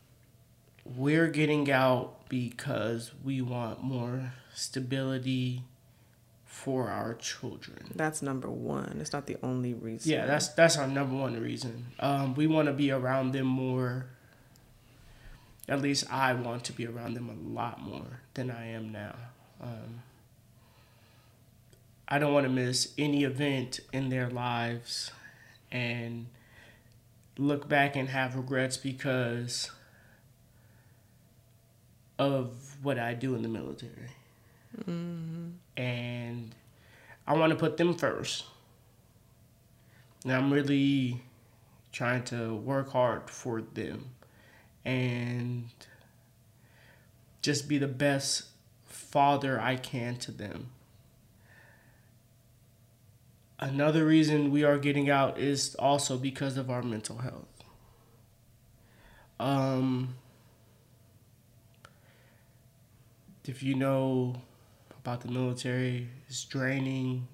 [0.85, 5.63] we're getting out because we want more stability
[6.45, 7.93] for our children.
[7.95, 8.99] That's number one.
[9.01, 10.13] It's not the only reason.
[10.13, 11.87] Yeah, that's that's our number one reason.
[11.99, 14.07] Um, we want to be around them more.
[15.69, 19.15] At least I want to be around them a lot more than I am now.
[19.63, 20.03] Um,
[22.07, 25.11] I don't want to miss any event in their lives
[25.73, 26.27] and
[27.39, 29.71] look back and have regrets because
[32.19, 34.11] of what I do in the military.
[34.79, 35.51] Mm-hmm.
[35.79, 36.55] And
[37.27, 38.45] I want to put them first.
[40.25, 41.23] And I'm really
[41.91, 44.11] trying to work hard for them
[44.85, 45.69] and
[47.43, 48.45] just be the best
[48.85, 50.71] father I can to them.
[53.59, 57.47] Another reason we are getting out is also because of our mental health.
[59.41, 60.17] Um,
[63.47, 64.37] if you know
[65.05, 66.09] about the military.
[66.29, 67.29] It's draining.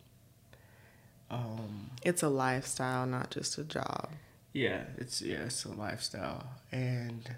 [1.31, 4.11] Um, it's a lifestyle, not just a job.
[4.53, 7.37] Yeah, it's yeah, it's a lifestyle, and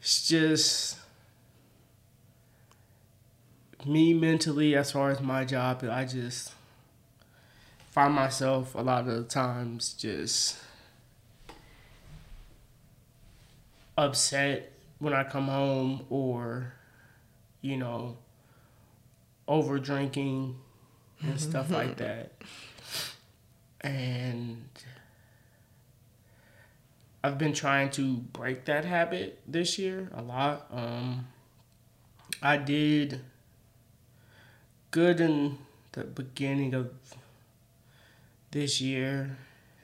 [0.00, 0.98] it's just
[3.86, 5.84] me mentally as far as my job.
[5.84, 6.52] I just
[7.90, 10.58] find myself a lot of the times just
[13.98, 16.72] upset when I come home or
[17.60, 18.16] you know
[19.46, 20.56] over drinking
[21.20, 21.50] and mm-hmm.
[21.50, 22.32] stuff like that.
[23.80, 24.68] And
[27.22, 30.66] I've been trying to break that habit this year a lot.
[30.72, 31.26] Um,
[32.40, 33.20] I did
[34.90, 35.58] good in
[35.92, 36.92] the beginning of
[38.50, 39.36] this year,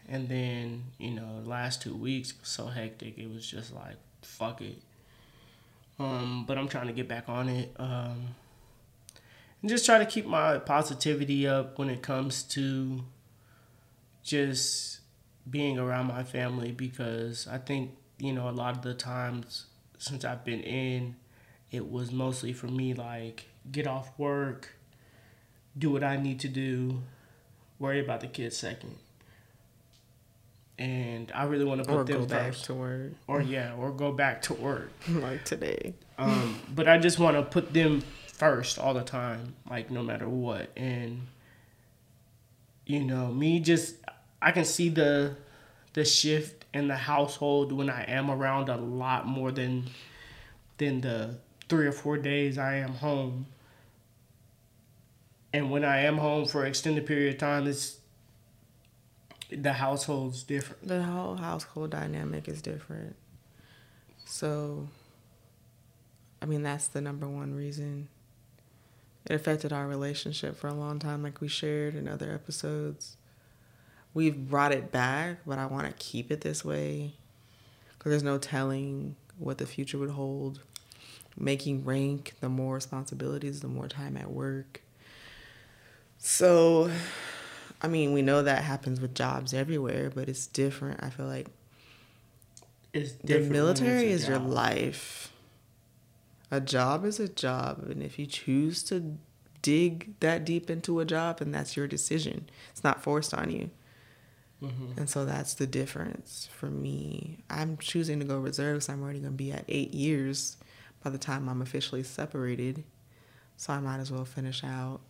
[0.08, 3.18] and then you know, last two weeks was so hectic.
[3.18, 4.80] It was just like fuck it.
[5.98, 7.74] Um, but I'm trying to get back on it.
[7.78, 8.34] Um,
[9.60, 13.04] and just try to keep my positivity up when it comes to
[14.22, 15.00] just
[15.48, 19.66] being around my family because I think, you know, a lot of the times
[19.98, 21.16] since I've been in,
[21.70, 24.74] it was mostly for me like get off work,
[25.76, 27.02] do what I need to do,
[27.78, 28.96] worry about the kids second.
[30.76, 32.64] And I really want to put or them go back first.
[32.64, 34.90] to work Or yeah, or go back to work.
[35.08, 35.94] like today.
[36.18, 40.28] Um, but I just want to put them first all the time, like no matter
[40.28, 40.70] what.
[40.76, 41.28] And
[42.86, 43.96] you know, me just
[44.44, 45.36] I can see the
[45.94, 49.88] the shift in the household when I am around a lot more than
[50.76, 51.36] than the
[51.68, 53.46] three or four days I am home.
[55.52, 57.98] And when I am home for an extended period of time, it's
[59.50, 60.86] the household's different.
[60.86, 63.16] The whole household dynamic is different.
[64.26, 64.88] So,
[66.42, 68.08] I mean, that's the number one reason.
[69.24, 73.16] It affected our relationship for a long time, like we shared in other episodes.
[74.14, 77.14] We've brought it back, but I want to keep it this way
[77.98, 80.60] because there's no telling what the future would hold.
[81.36, 84.82] Making rank, the more responsibilities, the more time at work.
[86.18, 86.90] So,
[87.82, 91.02] I mean, we know that happens with jobs everywhere, but it's different.
[91.02, 91.48] I feel like
[92.92, 95.32] It's the different it's military is your life.
[96.50, 99.16] A job is a job, and if you choose to
[99.62, 102.48] dig that deep into a job, then that's your decision.
[102.70, 103.70] It's not forced on you.
[104.64, 104.96] Mhm.
[104.96, 107.38] And so that's the difference for me.
[107.50, 110.56] I'm choosing to go reserve because I'm already going to be at eight years
[111.02, 112.84] by the time I'm officially separated.
[113.56, 115.00] So I might as well finish out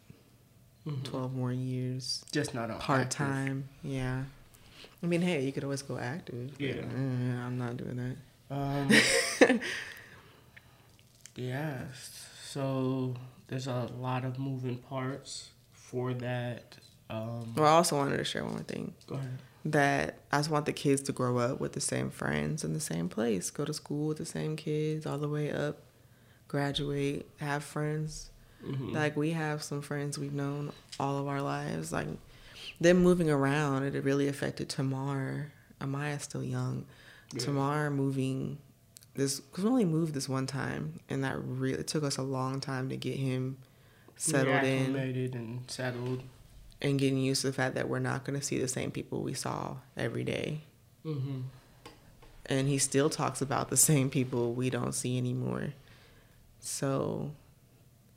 [0.87, 1.03] Mhm.
[1.05, 3.69] 12 more years Just not on part time.
[3.83, 4.25] Yeah.
[5.03, 6.51] I mean, hey, you could always go active.
[6.53, 6.75] but, Yeah.
[6.83, 7.99] eh, I'm not doing
[8.51, 8.89] Um,
[9.41, 9.61] that.
[11.37, 11.85] yeah.
[12.51, 13.15] So
[13.49, 16.77] there's a lot of moving parts for that.
[17.11, 19.39] Um, well, I also wanted to share one more thing go ahead.
[19.67, 22.81] that I just want the kids to grow up with the same friends in the
[22.81, 25.79] same place, go to school with the same kids all the way up,
[26.49, 28.31] graduate, have friends.
[28.65, 28.93] Mhm.
[28.93, 31.93] Like we have some friends we've known all of our lives.
[31.93, 32.09] Like
[32.81, 35.53] them moving around, it really affected Tamar.
[35.81, 36.87] Amaya's still young.
[37.33, 37.41] Yeah.
[37.41, 38.59] Tamar moving
[39.15, 42.23] this because we only moved this one time, and that really it took us a
[42.23, 43.59] long time to get him
[44.17, 46.23] settled in and settled.
[46.85, 49.23] And getting used to the fact that we're not going to see the same people
[49.23, 50.61] we saw every day.
[51.05, 51.41] Mm-hmm.
[52.47, 55.73] And he still talks about the same people we don't see anymore.
[56.61, 57.33] So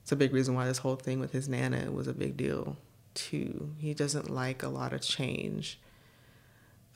[0.04, 2.76] it's a big reason why this whole thing with his nana was a big deal
[3.14, 3.72] too.
[3.80, 5.80] He doesn't like a lot of change.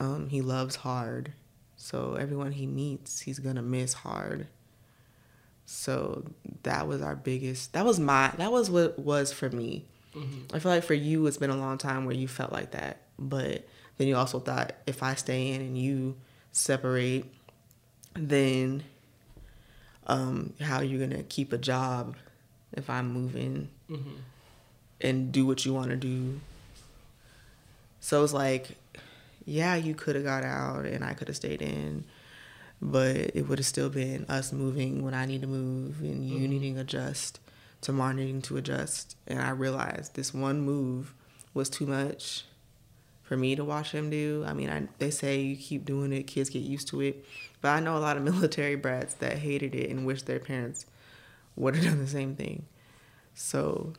[0.02, 1.32] Um, he loves hard.
[1.78, 4.48] So everyone he meets, he's gonna miss hard.
[5.66, 6.26] So
[6.64, 9.86] that was our biggest that was my that was what was for me.
[10.16, 10.56] Mm-hmm.
[10.56, 13.02] I feel like for you, it's been a long time where you felt like that.
[13.18, 16.16] But then you also thought if I stay in and you
[16.52, 17.26] separate,
[18.14, 18.84] then
[20.08, 22.16] um, how are you going to keep a job
[22.74, 24.16] if I'm moving Mm-hmm.
[25.02, 26.40] and do what you want to do?
[28.00, 28.70] So it's like,
[29.46, 32.04] yeah, you could have got out and I could have stayed in,
[32.82, 36.48] but it would have still been us moving when I need to move and you
[36.48, 36.50] Mhm.
[36.50, 36.78] needing
[37.82, 39.16] to adjust, needing to adjust.
[39.28, 41.14] And I realized this one move
[41.54, 42.46] was too much
[43.24, 44.44] for me to watch him do.
[44.48, 47.26] I mean, I, they say you keep doing it, kids get used to it.
[47.62, 50.86] But I know a lot of military brats that hated it and wish their parents
[51.56, 52.66] would have done the same thing.
[53.34, 53.94] So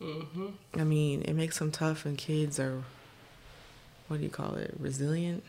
[0.00, 0.48] Mm-hmm.
[0.78, 2.82] I mean, it makes them tough, and kids are,
[4.06, 5.44] what do you call it, resilient.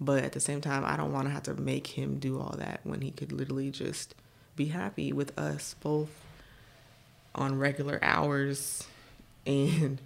[0.00, 2.54] But at the same time, I don't want to have to make him do all
[2.58, 4.14] that when he could literally just
[4.54, 6.10] be happy with us both
[7.38, 8.86] on regular hours
[9.46, 10.00] and,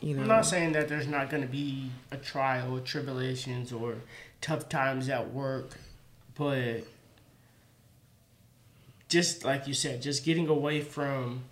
[0.00, 0.22] you know.
[0.22, 3.96] I'm not saying that there's not going to be a trial or tribulations or
[4.40, 5.72] tough times at work,
[6.36, 6.84] but
[9.08, 11.44] just like you said, just getting away from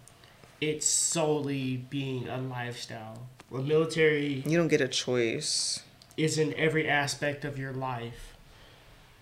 [0.61, 3.27] it solely being a lifestyle.
[3.51, 5.81] The military you don't get a choice.
[6.17, 8.37] is in every aspect of your life.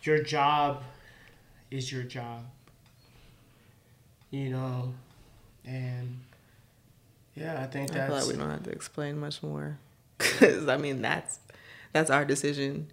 [0.03, 0.83] Your job
[1.71, 2.45] is your job.
[4.35, 4.93] You know,
[5.65, 6.19] and
[7.37, 9.79] yeah, I think I feel that's like we don't have to explain much more.
[10.19, 11.39] Because, I mean, that's,
[11.93, 12.91] that's our decision.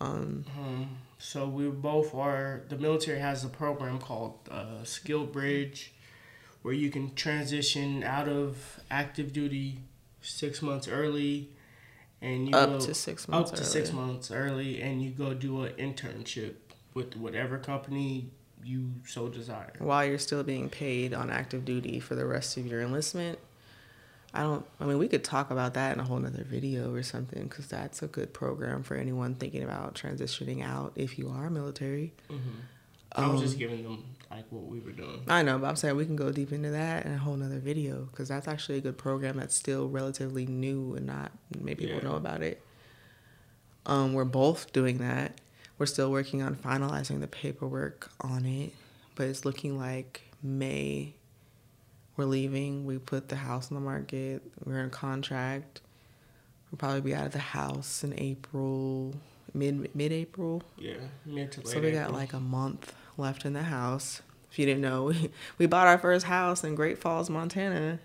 [0.00, 2.62] Um, Um, so we both are.
[2.70, 5.92] The military has a program called uh, Skill Bridge,
[6.62, 9.80] where you can transition out of active duty
[10.22, 11.50] six months early,
[12.22, 13.52] and you up go, to six months.
[13.52, 16.54] up to six months early, and you go do an internship
[16.94, 18.30] with whatever company
[18.64, 19.72] you so desire.
[19.78, 23.38] while you're still being paid on active duty for the rest of your enlistment.
[24.32, 24.64] I don't.
[24.78, 27.66] I mean, we could talk about that in a whole nother video or something because
[27.66, 32.12] that's a good program for anyone thinking about transitioning out if you are military.
[33.16, 35.22] I was Um, just giving them like what we were doing.
[35.26, 37.58] I know, but I'm saying we can go deep into that in a whole nother
[37.58, 41.96] video because that's actually a good program that's still relatively new and not many people
[41.96, 42.04] Yeah.
[42.04, 42.62] know about it.
[43.86, 45.40] Um, we're both doing that.
[45.80, 48.74] We're still working on finalizing the paperwork on it,
[49.14, 51.14] but it's looking like May.
[52.18, 52.84] We're leaving.
[52.84, 54.42] We put the house on the market.
[54.62, 55.80] We're in contract.
[56.70, 59.14] We'll probably be out of the house in April,
[59.54, 60.62] mid mid April.
[60.76, 61.68] Yeah, mid to late.
[61.68, 62.18] So we got April.
[62.18, 64.20] like a month left in the house.
[64.52, 65.14] If you didn't know,
[65.58, 68.00] we bought our first house in Great Falls, Montana.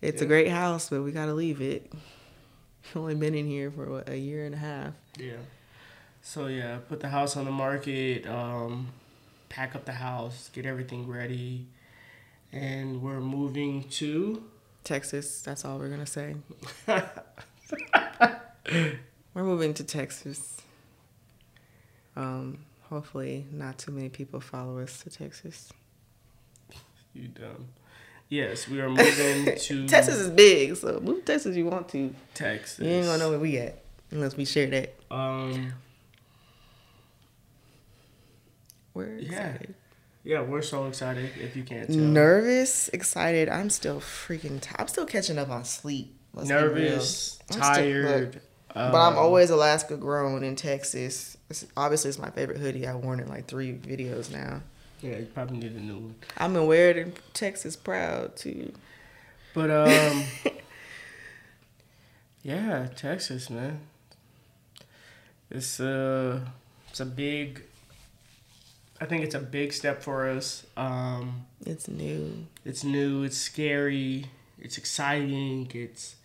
[0.00, 1.92] It's a great house, but we gotta leave it.
[2.94, 4.94] We've Only been in here for what, a year and a half.
[5.18, 5.32] Yeah.
[6.26, 8.88] So yeah, put the house on the market, um,
[9.48, 11.66] pack up the house, get everything ready,
[12.50, 14.42] and we're moving to.
[14.82, 16.34] Texas, that's all we're gonna say.
[18.68, 20.56] we're moving to Texas.
[22.16, 22.58] Um,
[22.90, 25.72] hopefully not too many people follow us to Texas.
[27.14, 27.68] You dumb.
[28.28, 31.88] Yes, we are moving to Texas is big, so move to Texas if you want
[31.90, 32.12] to.
[32.34, 32.84] Texas.
[32.84, 33.78] You ain't gonna know where we at
[34.10, 34.96] unless we share that.
[35.08, 35.72] Um.
[38.96, 39.48] We're Yeah.
[39.48, 39.74] excited.
[40.24, 41.30] Yeah, we're so excited.
[41.38, 41.96] If you can't tell.
[41.98, 43.48] Nervous, excited.
[43.48, 44.66] I'm still freaking.
[44.76, 46.16] I'm still catching up on sleep.
[46.32, 46.48] Let's.
[46.48, 48.40] Nervous, still- tired.
[48.74, 51.36] But I'm um, always Alaska grown in Texas.
[51.48, 52.86] It's, obviously, it's my favorite hoodie.
[52.86, 54.62] I've worn it like three videos now.
[55.00, 56.14] Yeah, you probably need a new one.
[56.38, 58.72] I'm gonna wear it in Texas proud too.
[59.54, 60.24] But um.
[62.42, 63.80] yeah, Texas, man.
[65.50, 66.40] It's uh,
[66.90, 67.62] it's a big.
[69.00, 70.64] I think it's a big step for us.
[70.76, 72.46] Um, It's new.
[72.64, 73.24] it's new.
[73.24, 74.26] It's scary.
[74.58, 75.70] It's exciting.
[75.74, 76.16] It's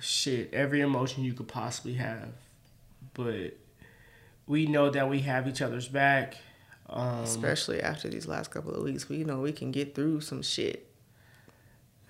[0.00, 0.52] shit.
[0.52, 2.28] Every emotion you could possibly have,
[3.14, 3.56] but
[4.46, 6.36] we know that we have each other's back.
[6.90, 10.42] Um, Especially after these last couple of weeks, we know we can get through some
[10.42, 10.88] shit.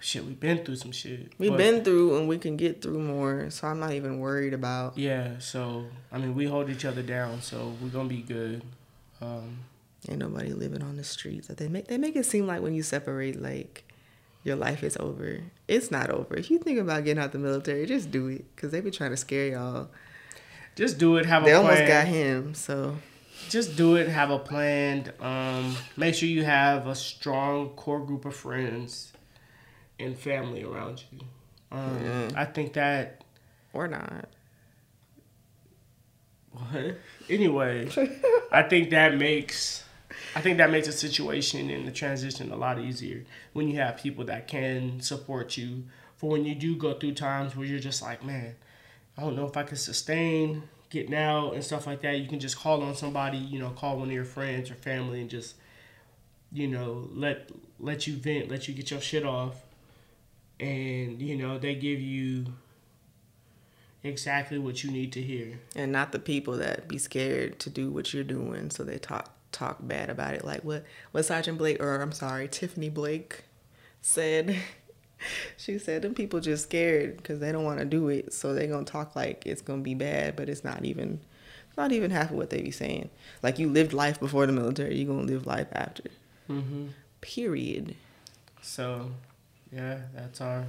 [0.01, 1.33] shit, we've been through some shit.
[1.39, 3.51] We've been through and we can get through more.
[3.51, 4.97] So I'm not even worried about.
[4.99, 8.63] Yeah, so I mean, we hold each other down, so we're gonna be good.
[9.21, 9.59] Um,
[10.09, 11.47] Ain't nobody living on the streets.
[11.49, 13.85] They make they make it seem like when you separate, like
[14.43, 15.39] your life is over.
[15.69, 16.35] It's not over.
[16.35, 19.11] If you think about getting out the military, just do it, cause they be trying
[19.11, 19.91] to scare y'all.
[20.75, 21.27] just do it.
[21.27, 21.65] Have a They plan.
[21.65, 22.55] almost got him.
[22.55, 22.97] So
[23.49, 24.09] Just do it.
[24.09, 25.13] Have a plan.
[25.21, 29.13] Um, make sure you have a strong core group of friends
[30.01, 31.21] and family around you.
[31.71, 32.31] Um, Yeah.
[32.35, 33.23] I think that.
[33.73, 34.29] or not.
[36.51, 36.97] What?
[37.31, 37.89] Anyway,
[38.53, 39.85] I think that makes.
[40.35, 43.97] I think that makes the situation and the transition a lot easier when you have
[43.97, 45.85] people that can support you
[46.17, 48.55] for when you do go through times where you're just like, man,
[49.17, 52.19] I don't know if I can sustain getting out and stuff like that.
[52.19, 55.21] You can just call on somebody, you know, call one of your friends or family
[55.21, 55.57] and just,
[56.53, 57.51] you know, let
[57.81, 59.57] let you vent, let you get your shit off,
[60.61, 62.47] and you know they give you
[64.05, 65.59] exactly what you need to hear.
[65.75, 69.35] And not the people that be scared to do what you're doing, so they talk
[69.53, 70.45] talk bad about it.
[70.45, 73.45] Like what what Sergeant Blake or I'm sorry, Tiffany Blake
[74.01, 74.57] said.
[75.57, 78.67] She said them people just scared because they don't want to do it, so they're
[78.67, 81.21] gonna talk like it's gonna be bad, but it's not even,
[81.69, 83.09] it's not even half of what they be saying.
[83.41, 86.11] Like you lived life before the military, you're gonna live life after.
[86.51, 86.87] Mm-hmm.
[87.21, 87.95] Period.
[88.63, 89.13] So,
[89.71, 90.67] yeah, that's our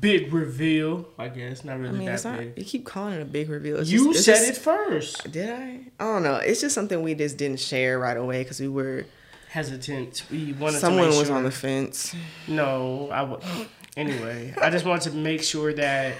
[0.00, 1.08] big reveal.
[1.18, 2.38] I guess not I really mean, that not.
[2.38, 2.52] big.
[2.58, 3.78] You keep calling it a big reveal.
[3.78, 5.30] It's You just- said just- it first.
[5.32, 5.80] Did I?
[6.00, 6.36] I don't know.
[6.36, 9.04] It's just something we just didn't share right away because we were.
[9.50, 10.24] Hesitant.
[10.30, 11.36] We wanted Someone was sure.
[11.36, 12.14] on the fence.
[12.46, 13.66] No, I.
[13.96, 16.14] Anyway, I just wanted to make sure that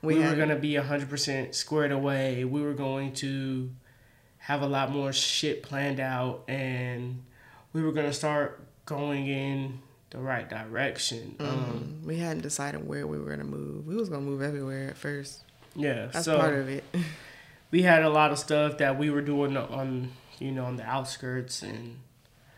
[0.00, 2.44] we, We were gonna be hundred percent squared away.
[2.44, 3.68] We were going to
[4.38, 7.22] have a lot more shit planned out, and
[7.72, 9.80] we were gonna start going in
[10.10, 11.36] the right direction.
[11.40, 13.86] Um, Um, we hadn't decided where we were gonna move.
[13.86, 15.42] We was gonna move everywhere at first.
[15.74, 16.84] yeah, That's so part of it.
[17.70, 20.84] we had a lot of stuff that we were doing on, you know, on the
[20.84, 21.98] outskirts, and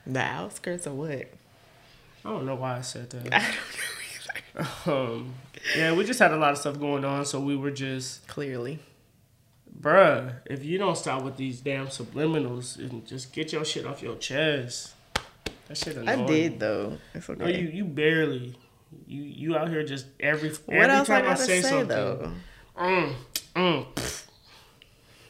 [0.06, 1.10] the outskirts of what?
[2.24, 3.32] I don't know why I said that.
[3.34, 3.40] I
[4.54, 4.92] don't know either.
[4.92, 5.34] um,
[5.76, 8.78] yeah, we just had a lot of stuff going on, so we were just Clearly,
[9.80, 14.02] bruh, if you don't stop with these damn subliminals and just get your shit off
[14.02, 14.94] your chest,
[15.70, 16.20] that shit annoying.
[16.20, 16.98] I did though.
[17.14, 17.40] It's okay.
[17.42, 18.54] No, you you barely.
[19.06, 21.68] You you out here just every what every else I time I, gotta say, say,
[21.70, 21.88] something.
[21.88, 22.32] though?
[22.76, 23.14] Mm,
[23.54, 24.24] mm,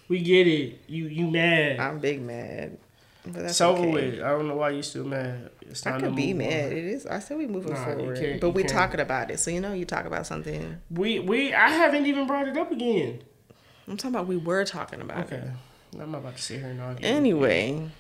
[0.09, 0.81] we get it.
[0.87, 1.79] You you mad?
[1.79, 2.79] I'm big mad.
[3.25, 3.91] But that's over okay.
[3.93, 4.15] with.
[4.23, 5.51] I don't know why you still mad.
[5.61, 6.73] It's time I to could be mad.
[6.73, 6.79] on.
[6.79, 7.07] It is.
[7.07, 8.73] I said we moving Nah, forward, but we can't.
[8.73, 9.39] talking about it.
[9.41, 10.79] So you know, you talk about something.
[10.91, 13.23] We we I haven't even brought it up again.
[13.87, 16.01] I'm talking about we were talking about Okay, it.
[16.01, 17.07] I'm not about to sit here and argue.
[17.07, 17.91] Anyway,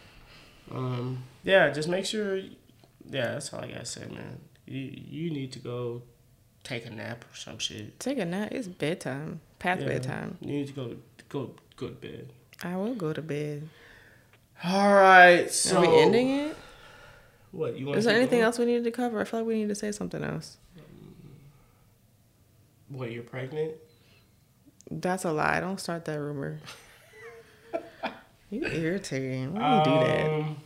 [0.70, 2.36] Um, yeah, just make sure.
[2.36, 4.40] Yeah, that's all I gotta say, man.
[4.66, 6.02] You you need to go
[6.62, 7.98] take a nap or some shit.
[7.98, 8.50] take a nap.
[8.52, 9.40] It's bedtime.
[9.58, 10.38] Past Yeah, bedtime.
[10.40, 10.96] You need to go
[11.28, 12.32] go go to bed.
[12.62, 13.68] I will go to bed.
[14.62, 16.56] All right, so Are we ending it?
[17.50, 17.98] What you want?
[17.98, 19.20] Is there anything else we needed to cover?
[19.20, 20.58] I feel like we need to say something else.
[20.78, 20.84] Um,
[22.90, 23.72] what you're pregnant?
[24.90, 25.60] That's a lie.
[25.60, 26.60] Don't start that rumor.
[28.50, 29.54] you irritating.
[29.54, 30.30] Why do you do that?
[30.30, 30.56] Um,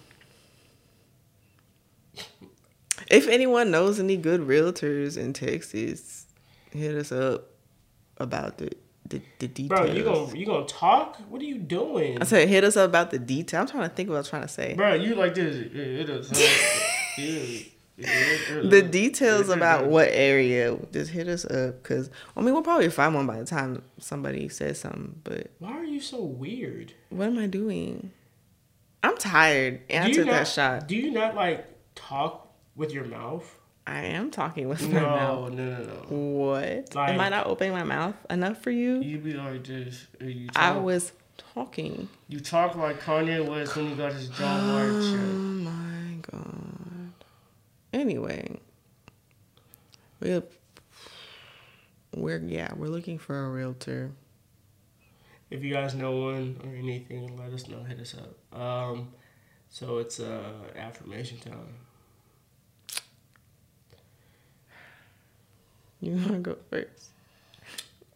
[3.10, 6.26] If anyone knows any good realtors in Texas,
[6.72, 7.48] hit us up
[8.18, 8.70] about the
[9.06, 9.80] the, the details.
[9.80, 11.18] Bro, you gonna you gonna talk?
[11.28, 12.20] What are you doing?
[12.20, 13.60] I said hit us up about the detail.
[13.60, 14.74] I'm trying to think what I was trying to say.
[14.74, 15.56] Bro, you like this?
[15.56, 16.30] It, it is.
[16.32, 16.38] it-
[17.18, 21.80] it- The details about what area, just hit us up.
[21.84, 25.20] Cause I mean, we'll probably find one by the time somebody says something.
[25.22, 26.92] But Why are you so weird?
[27.10, 28.10] what am I doing?
[29.04, 30.88] I'm tired, and I Do you took that shot.
[30.88, 32.43] Do you not like talk
[32.76, 33.58] with your mouth?
[33.86, 35.52] I am talking with my No, mouth.
[35.52, 36.16] no, no, no.
[36.16, 36.94] What?
[36.94, 39.00] Like- am I not opening my mouth enough for you?
[39.02, 40.06] You be like this.
[40.20, 42.08] or You I was talking.
[42.28, 45.20] You talk like Kanye West when he got his jaw Oh wired shut.
[45.20, 47.12] my god.
[47.92, 48.58] Anyway,
[50.20, 50.42] we're
[52.16, 54.12] we're yeah we're looking for a realtor.
[55.50, 57.82] If you guys know one or anything, let us know.
[57.84, 58.58] Hit us up.
[58.58, 59.08] Um,
[59.68, 61.74] so it's uh affirmation time.
[66.04, 67.12] You wanna go first?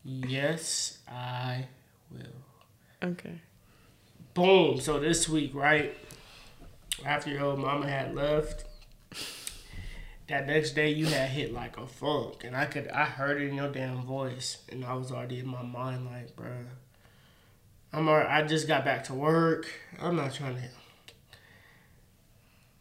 [0.05, 1.65] Yes, I
[2.11, 3.09] will.
[3.11, 3.41] Okay.
[4.35, 4.79] Boom.
[4.79, 5.97] So this week, right
[7.05, 8.65] after your old mama had left,
[10.29, 13.49] that next day you had hit like a funk, and I could I heard it
[13.49, 16.67] in your damn voice, and I was already in my mind like, bruh,
[17.91, 19.67] I'm already, I just got back to work.
[19.99, 20.63] I'm not trying to.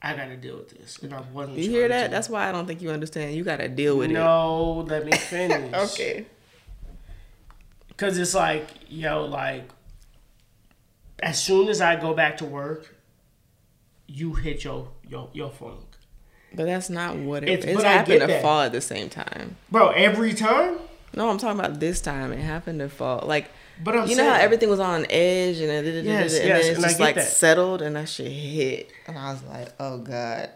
[0.02, 1.58] I gotta deal with this, and I wasn't.
[1.58, 2.12] You hear that?
[2.12, 3.36] That's why I don't think you understand.
[3.36, 4.14] You gotta deal with it.
[4.14, 5.74] no, let me finish.
[5.94, 6.26] okay.
[7.98, 9.68] Cause it's like, yo, like,
[11.24, 12.96] as soon as I go back to work,
[14.06, 15.80] you hit your your your funk,
[16.54, 17.50] But that's not what it.
[17.50, 18.42] It's- It's, happened to that.
[18.44, 19.56] fall at the same time.
[19.72, 19.90] bro.
[19.90, 20.78] Every time,
[21.16, 22.32] No, I'm talking about this time.
[22.32, 23.24] It happened to fall.
[23.26, 23.50] Like
[23.84, 26.72] but I'm you know how everything was on edge and, it, Yes, and yes, then
[26.76, 27.28] it's just like that.
[27.28, 28.92] settled and that shit hit.
[29.08, 30.50] And I was like, oh god.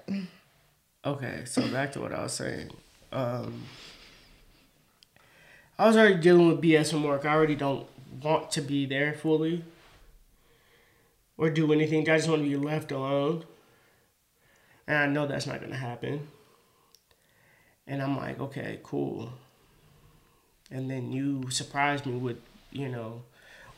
[1.03, 2.69] Okay, so back to what I was saying.
[3.11, 3.63] Um,
[5.79, 7.25] I was already dealing with BS from work.
[7.25, 7.87] I already don't
[8.21, 9.63] want to be there fully
[11.37, 12.07] or do anything.
[12.09, 13.45] I just want to be left alone.
[14.87, 16.27] And I know that's not going to happen.
[17.87, 19.31] And I'm like, okay, cool.
[20.69, 22.37] And then you surprised me with,
[22.71, 23.23] you know,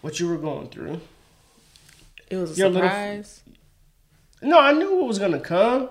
[0.02, 1.00] what you were going through.
[2.30, 3.42] It was a Your little- surprise.
[4.42, 5.90] No, I knew it was gonna come,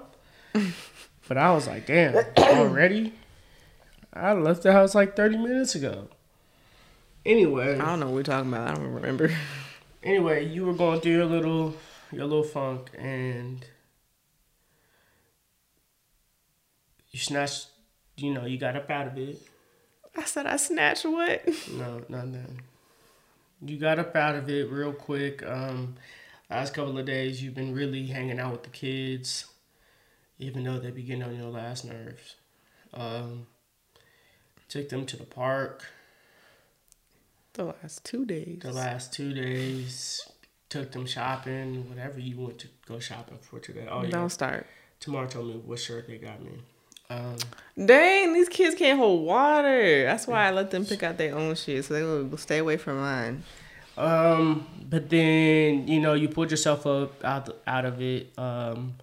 [1.29, 3.15] but I was like, damn, already?
[4.13, 6.09] I left the house like thirty minutes ago.
[7.25, 8.69] Anyway, I don't know what we're talking about.
[8.69, 9.31] I don't remember.
[10.03, 11.75] anyway, you were going through your little
[12.11, 13.65] your little funk, and
[17.11, 17.69] you snatched.
[18.17, 19.41] You know, you got up out of it.
[20.17, 21.43] I said I snatched what?
[21.73, 22.61] No, nothing.
[23.65, 25.43] You got up out of it real quick.
[25.47, 25.95] Um,
[26.51, 29.47] last couple of days, you've been really hanging out with the kids,
[30.39, 32.37] even though they be getting on your last nerves.
[32.93, 33.47] Um,
[34.69, 35.85] took them to the park
[37.55, 38.59] The last two days.
[38.63, 40.21] the last two days.
[40.69, 43.87] Took them shopping, whatever you want to go shopping for today.
[43.91, 44.67] Oh Don't start.
[45.01, 46.53] tomorrow told me what shirt they got me.
[47.11, 47.37] Um,
[47.85, 50.05] Dang, these kids can't hold water.
[50.05, 52.77] That's why I let them pick out their own shit, so they will stay away
[52.77, 53.43] from mine.
[53.97, 58.33] Um, but then you know you pulled yourself up out out of it.
[58.39, 58.95] Um,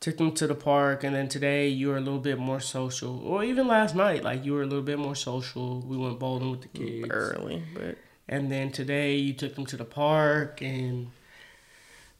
[0.00, 3.20] took them to the park, and then today you were a little bit more social,
[3.24, 5.80] or even last night, like you were a little bit more social.
[5.80, 7.96] We went bowling with the kids, Early, but
[8.28, 11.10] and then today you took them to the park, and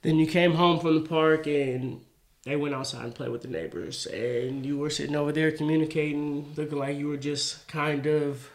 [0.03, 2.01] then you came home from the park, and
[2.45, 6.53] they went outside and played with the neighbors, and you were sitting over there communicating,
[6.57, 8.51] looking like you were just kind of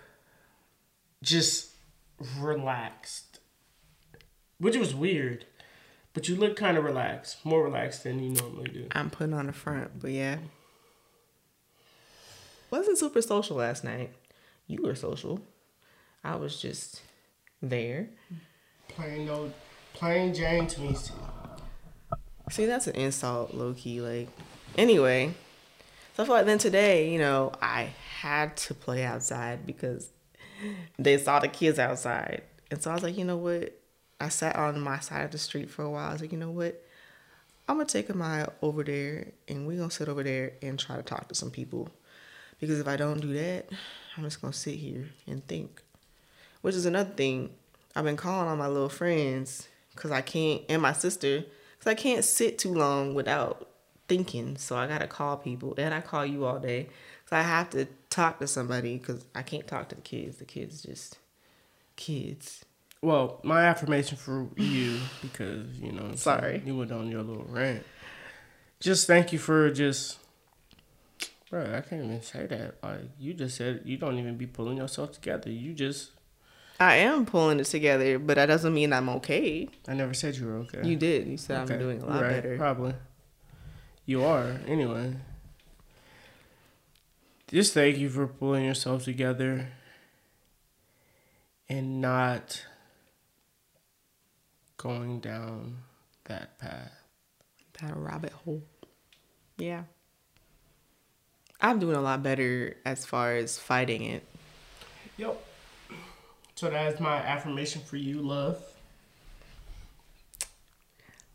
[1.22, 1.72] just
[2.38, 3.28] relaxed
[4.60, 5.46] which was weird.
[6.14, 8.88] But you look kind of relaxed, more relaxed than you normally do.
[8.92, 10.38] I'm putting on the front, but yeah.
[12.72, 14.12] Wasn't super social last night.
[14.66, 15.40] You were social.
[16.24, 17.02] I was just
[17.62, 18.10] there.
[18.88, 19.54] Playing old,
[19.94, 20.96] playing Jane to me.
[22.50, 24.02] See, that's an insult, low key.
[24.02, 24.30] Like,
[24.78, 25.34] anyway,
[26.16, 27.90] so I feel like then today, you know, I
[28.20, 30.10] had to play outside because
[30.98, 33.80] they saw the kids outside, and so I was like, you know what?
[34.20, 36.10] I sat on my side of the street for a while.
[36.10, 36.84] I was like, you know what?
[37.70, 40.96] I'm gonna take a mile over there, and we're gonna sit over there and try
[40.96, 41.90] to talk to some people.
[42.60, 43.68] Because if I don't do that,
[44.16, 45.82] I'm just gonna sit here and think.
[46.62, 47.52] Which is another thing.
[47.96, 51.44] I've been calling on my little friends because I can't, and my sister,
[51.78, 53.70] because I can't sit too long without
[54.08, 54.58] thinking.
[54.58, 56.90] So I gotta call people, and I call you all day.
[57.30, 60.38] So I have to talk to somebody because I can't talk to the kids.
[60.38, 61.18] The kids just
[61.96, 62.64] kids.
[63.02, 66.62] Well, my affirmation for you, because you know, Sorry.
[66.66, 67.84] you went on your little rant.
[68.80, 70.18] Just thank you for just,
[71.50, 71.62] bro.
[71.76, 72.76] I can't even say that.
[72.82, 75.50] Like you just said, you don't even be pulling yourself together.
[75.52, 76.12] You just,
[76.80, 79.68] I am pulling it together, but that doesn't mean I'm okay.
[79.88, 80.88] I never said you were okay.
[80.88, 81.28] You did.
[81.28, 81.74] You said Okay.
[81.74, 82.58] I'm doing a lot Right, better.
[82.58, 82.94] Probably.
[84.06, 85.16] You are anyway.
[87.48, 89.70] Just thank you for pulling yourself together
[91.70, 92.66] and not
[94.78, 95.78] going down
[96.26, 96.92] that path.
[97.82, 98.64] That rabbit hole.
[99.58, 99.84] Yeah.
[101.60, 104.24] I'm doing a lot better as far as fighting it.
[105.18, 105.44] Yep.
[106.58, 108.60] So that's my affirmation for you, love.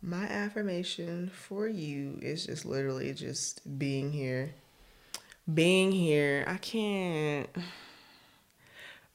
[0.03, 4.53] My affirmation for you is just literally just being here.
[5.55, 6.43] Being here.
[6.49, 7.49] I can't.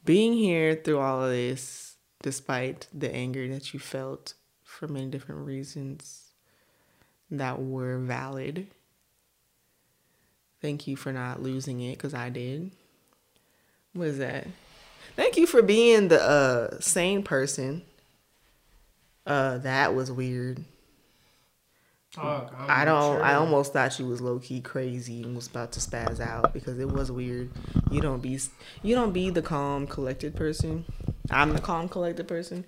[0.05, 4.33] Being here through all of this, despite the anger that you felt
[4.63, 6.31] for many different reasons
[7.29, 8.67] that were valid.
[10.61, 12.71] Thank you for not losing it because I did.
[13.91, 14.47] What is that?
[15.17, 17.81] Thank you for being the uh, sane person.
[19.25, 20.63] Uh, that was weird.
[22.15, 23.21] I'm don't.
[23.21, 26.79] I almost thought you was low key crazy and was about to spaz out because
[26.79, 27.49] it was weird.
[27.91, 28.39] You don't be.
[28.83, 30.85] You don't be the calm, collected person.
[31.29, 32.63] I'm the calm, collected person.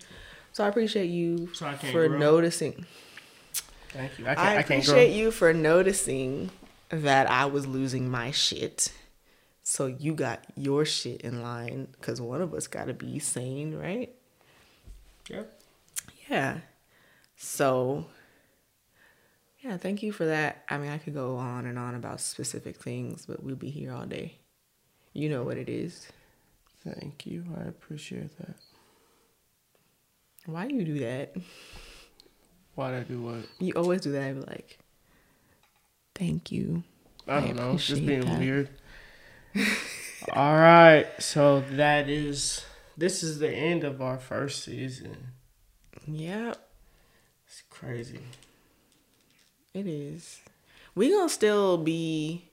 [0.52, 2.18] So I appreciate you So I for grow?
[2.18, 2.86] noticing.
[3.90, 4.28] Thank you.
[4.28, 4.48] I I, can't.
[4.48, 6.50] I, appreciate you for noticing
[6.90, 8.92] that I was losing my shit.
[9.70, 13.78] So you got your shit in line because one of us got to be sane,
[13.78, 14.12] right?
[15.30, 15.44] Yeah.
[16.28, 16.58] Yeah.
[17.38, 18.08] So,
[19.60, 20.64] yeah, thank you for that.
[20.70, 23.94] I mean, I could go on and on about specific things, but we'll be here
[23.94, 24.40] all day.
[25.14, 26.08] You know what it is.
[26.84, 27.46] Thank you.
[27.56, 28.56] I appreciate that.
[30.48, 31.36] Why do you do that?
[32.74, 33.46] Why'd I do what?
[33.60, 34.30] You always do that.
[34.30, 34.80] I be like,
[36.16, 36.82] thank you.
[37.28, 37.78] I don't know.
[37.78, 38.40] Just being that.
[38.40, 38.70] weird.
[40.34, 41.08] All right.
[41.20, 42.66] So that is.
[42.98, 45.16] This is the end of our first season.
[46.06, 46.54] Yeah,
[47.48, 48.20] It's crazy.
[49.74, 50.42] it is.
[50.96, 52.46] We gonna still be.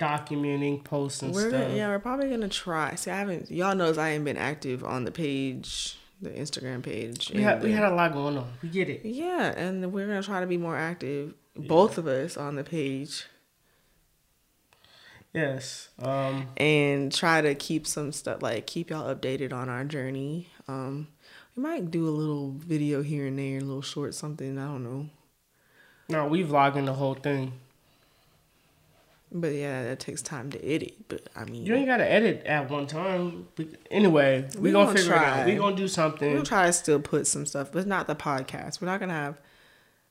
[0.00, 1.72] Documenting, posting We're stuff.
[1.72, 2.94] yeah, we're probably gonna try.
[2.96, 3.50] See, I haven't.
[3.52, 7.30] Y'all knows I ain't been active on the page, the Instagram page.
[7.32, 8.50] We had we had a lot going on.
[8.62, 9.02] We get it.
[9.04, 13.26] Yeah, and we're gonna try to be more active, both of us on the page,
[15.34, 15.88] Yes.
[15.98, 16.48] Um.
[16.58, 20.48] and try to keep some stuff like keep y'all updated on our journey.
[20.68, 21.08] Um,
[21.56, 24.58] we might do a little video here and there, a little short something.
[24.58, 25.08] I don't know,
[26.10, 27.52] No, we vlogging the whole thing.
[29.30, 31.08] but yeah, that takes time to edit.
[31.08, 33.48] But I mean, You ain't gotta edit at one time.
[33.56, 35.46] But anyway, we, We gonna, gonna figure it out.
[35.46, 36.34] We gonna do something.
[36.34, 38.82] we'll try to still put some stuff, but not the podcast.
[38.82, 39.40] We're not gonna have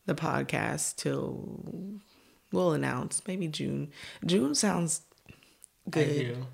[0.08, 2.00] the podcast till
[2.52, 3.92] we'll announce maybe June.
[4.26, 5.02] June sounds
[5.92, 6.48] good Ideal.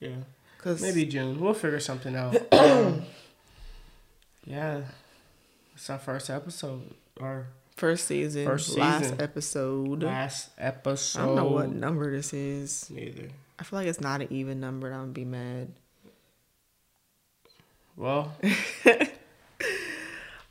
[0.00, 0.16] Yeah.
[0.56, 1.40] because Maybe June.
[1.40, 2.36] We'll figure something out.
[2.52, 3.02] Um,
[4.44, 4.82] yeah.
[5.74, 6.82] It's our first episode.
[7.20, 8.80] Our First season, First season.
[8.82, 10.02] last episode.
[10.02, 11.22] last episode.
[11.22, 12.90] I don't know what number this is.
[12.90, 13.28] Neither.
[13.58, 14.88] I feel like it's not an even number.
[14.88, 15.68] and I'm gonna be mad.
[17.96, 18.32] Well,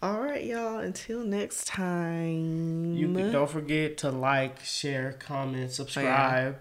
[0.01, 0.79] All right, y'all.
[0.79, 2.95] Until next time.
[2.95, 6.57] you can, don't forget to like, share, comment, subscribe.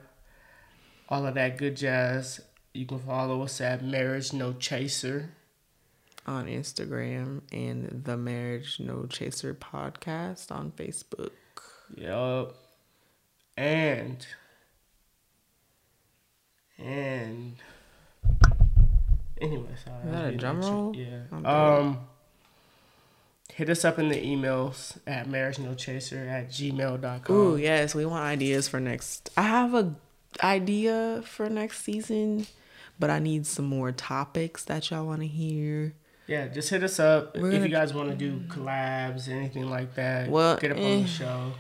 [1.08, 2.40] All of that good jazz.
[2.74, 5.30] You can follow us at Marriage No Chaser.
[6.26, 11.30] on Instagram and the Marriage No Chaser podcast on Facebook.
[11.96, 12.54] Yep.
[13.56, 14.26] And
[16.78, 17.56] and
[19.40, 20.04] anyway, sorry.
[20.04, 20.94] Is that a drum roll?
[20.96, 21.20] Yeah.
[21.32, 21.46] I'm.
[21.46, 21.98] Um
[23.54, 27.34] hit us up in the emails at marriagenochaser at gmail.com.
[27.34, 29.30] Ooh, yes, we want ideas for next.
[29.36, 29.96] I have a
[30.42, 32.46] idea for next season,
[32.98, 35.94] but I need some more topics that y'all want to hear.
[36.26, 39.68] Yeah, just hit us up We're if gonna- you guys want to do collabs, anything
[39.70, 40.28] like that.
[40.30, 41.02] Well, get up on eh.
[41.02, 41.52] the show.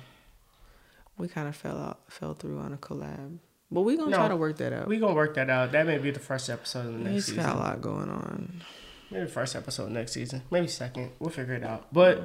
[1.16, 3.38] We kind of fell out, fell through on a collab,
[3.70, 4.86] but we're gonna No, try to work that out.
[4.86, 5.72] We gonna work that out.
[5.72, 7.42] That may be the first episode of the next It's season.
[7.44, 8.62] got a lot going on.
[9.10, 10.42] Maybe first episode next season.
[10.50, 11.12] Maybe second.
[11.18, 11.92] We'll figure it out.
[11.92, 12.22] But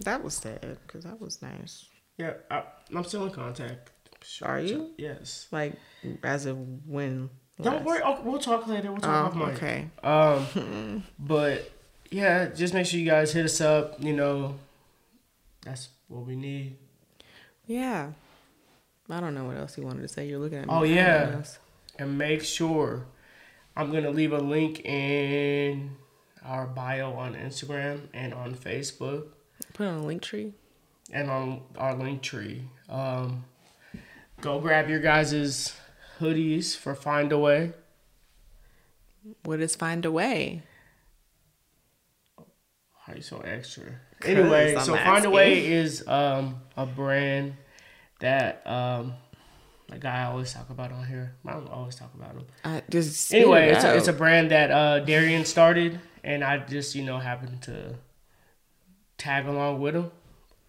[0.00, 1.86] That was sad because that was nice.
[2.16, 2.64] yeah, I,
[2.94, 3.90] I'm still in contact.
[4.42, 4.90] Are you?
[4.98, 5.46] Yes.
[5.50, 5.74] Like
[6.22, 7.30] as of when?
[7.62, 8.00] Don't worry.
[8.04, 8.90] Oh, we'll talk later.
[8.90, 9.88] We'll talk off Oh, okay.
[10.02, 11.70] Um, but
[12.10, 14.02] yeah, just make sure you guys hit us up.
[14.02, 14.56] You know,
[15.62, 16.76] that's what we need.
[17.66, 18.12] Yeah.
[19.10, 20.26] I don't know what else you wanted to say.
[20.26, 20.72] You're looking at me.
[20.72, 21.44] Oh, I don't know yeah.
[21.98, 23.06] And make sure
[23.76, 25.96] I'm gonna leave a link in
[26.44, 29.26] our bio on Instagram and on Facebook
[29.74, 30.52] Put on a link tree.
[31.12, 32.62] and on our link tree.
[32.88, 33.44] Um,
[34.44, 35.72] go grab your guys'
[36.20, 37.72] hoodies for Find a Way.
[39.42, 40.62] What is find a way?
[43.06, 44.00] How you so extra?
[44.22, 47.54] Anyway, so Find a Way is um a brand
[48.20, 49.14] that um
[49.90, 51.36] a guy I always talk about on here.
[51.46, 52.82] I don't always talk about him.
[52.90, 56.94] Just Anyway, it it's a, it's a brand that uh Darian started, and I just
[56.94, 57.94] you know happened to
[59.16, 60.10] tag along with him.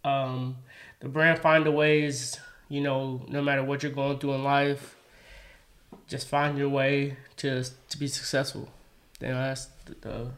[0.06, 0.58] Um,
[1.02, 2.40] the brand Find a Way is
[2.76, 4.96] you know no matter what you're going through in life,
[6.08, 8.68] just find your way to to be successful.
[9.22, 10.32] You know that's the, the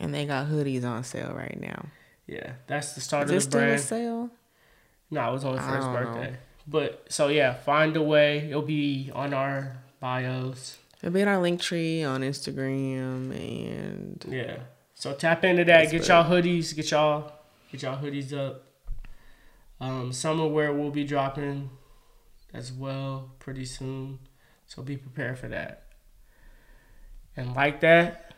[0.00, 1.86] and they got hoodies on sale right now.
[2.26, 4.30] yeah that's the start Is of the still a sale?
[5.10, 6.04] No, it was on his I first don't know.
[6.14, 6.36] birthday.
[6.66, 8.48] But so yeah, find a way.
[8.50, 10.78] It'll be on our bios.
[11.02, 14.58] It'll be in our link tree on Instagram and Yeah.
[14.94, 15.90] So tap into that.
[15.90, 16.74] That's get y'all hoodies.
[16.76, 17.32] Get y'all
[17.72, 18.62] get y'all hoodies up.
[19.80, 21.70] Um, summer wear will be dropping
[22.52, 24.18] as well pretty soon.
[24.66, 25.84] So be prepared for that.
[27.36, 28.34] And like that,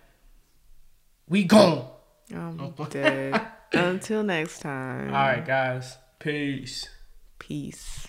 [1.29, 1.87] we gone.
[2.35, 3.41] I'm dead.
[3.73, 5.09] Until next time.
[5.09, 5.97] All right, guys.
[6.19, 6.89] Peace.
[7.39, 8.09] Peace.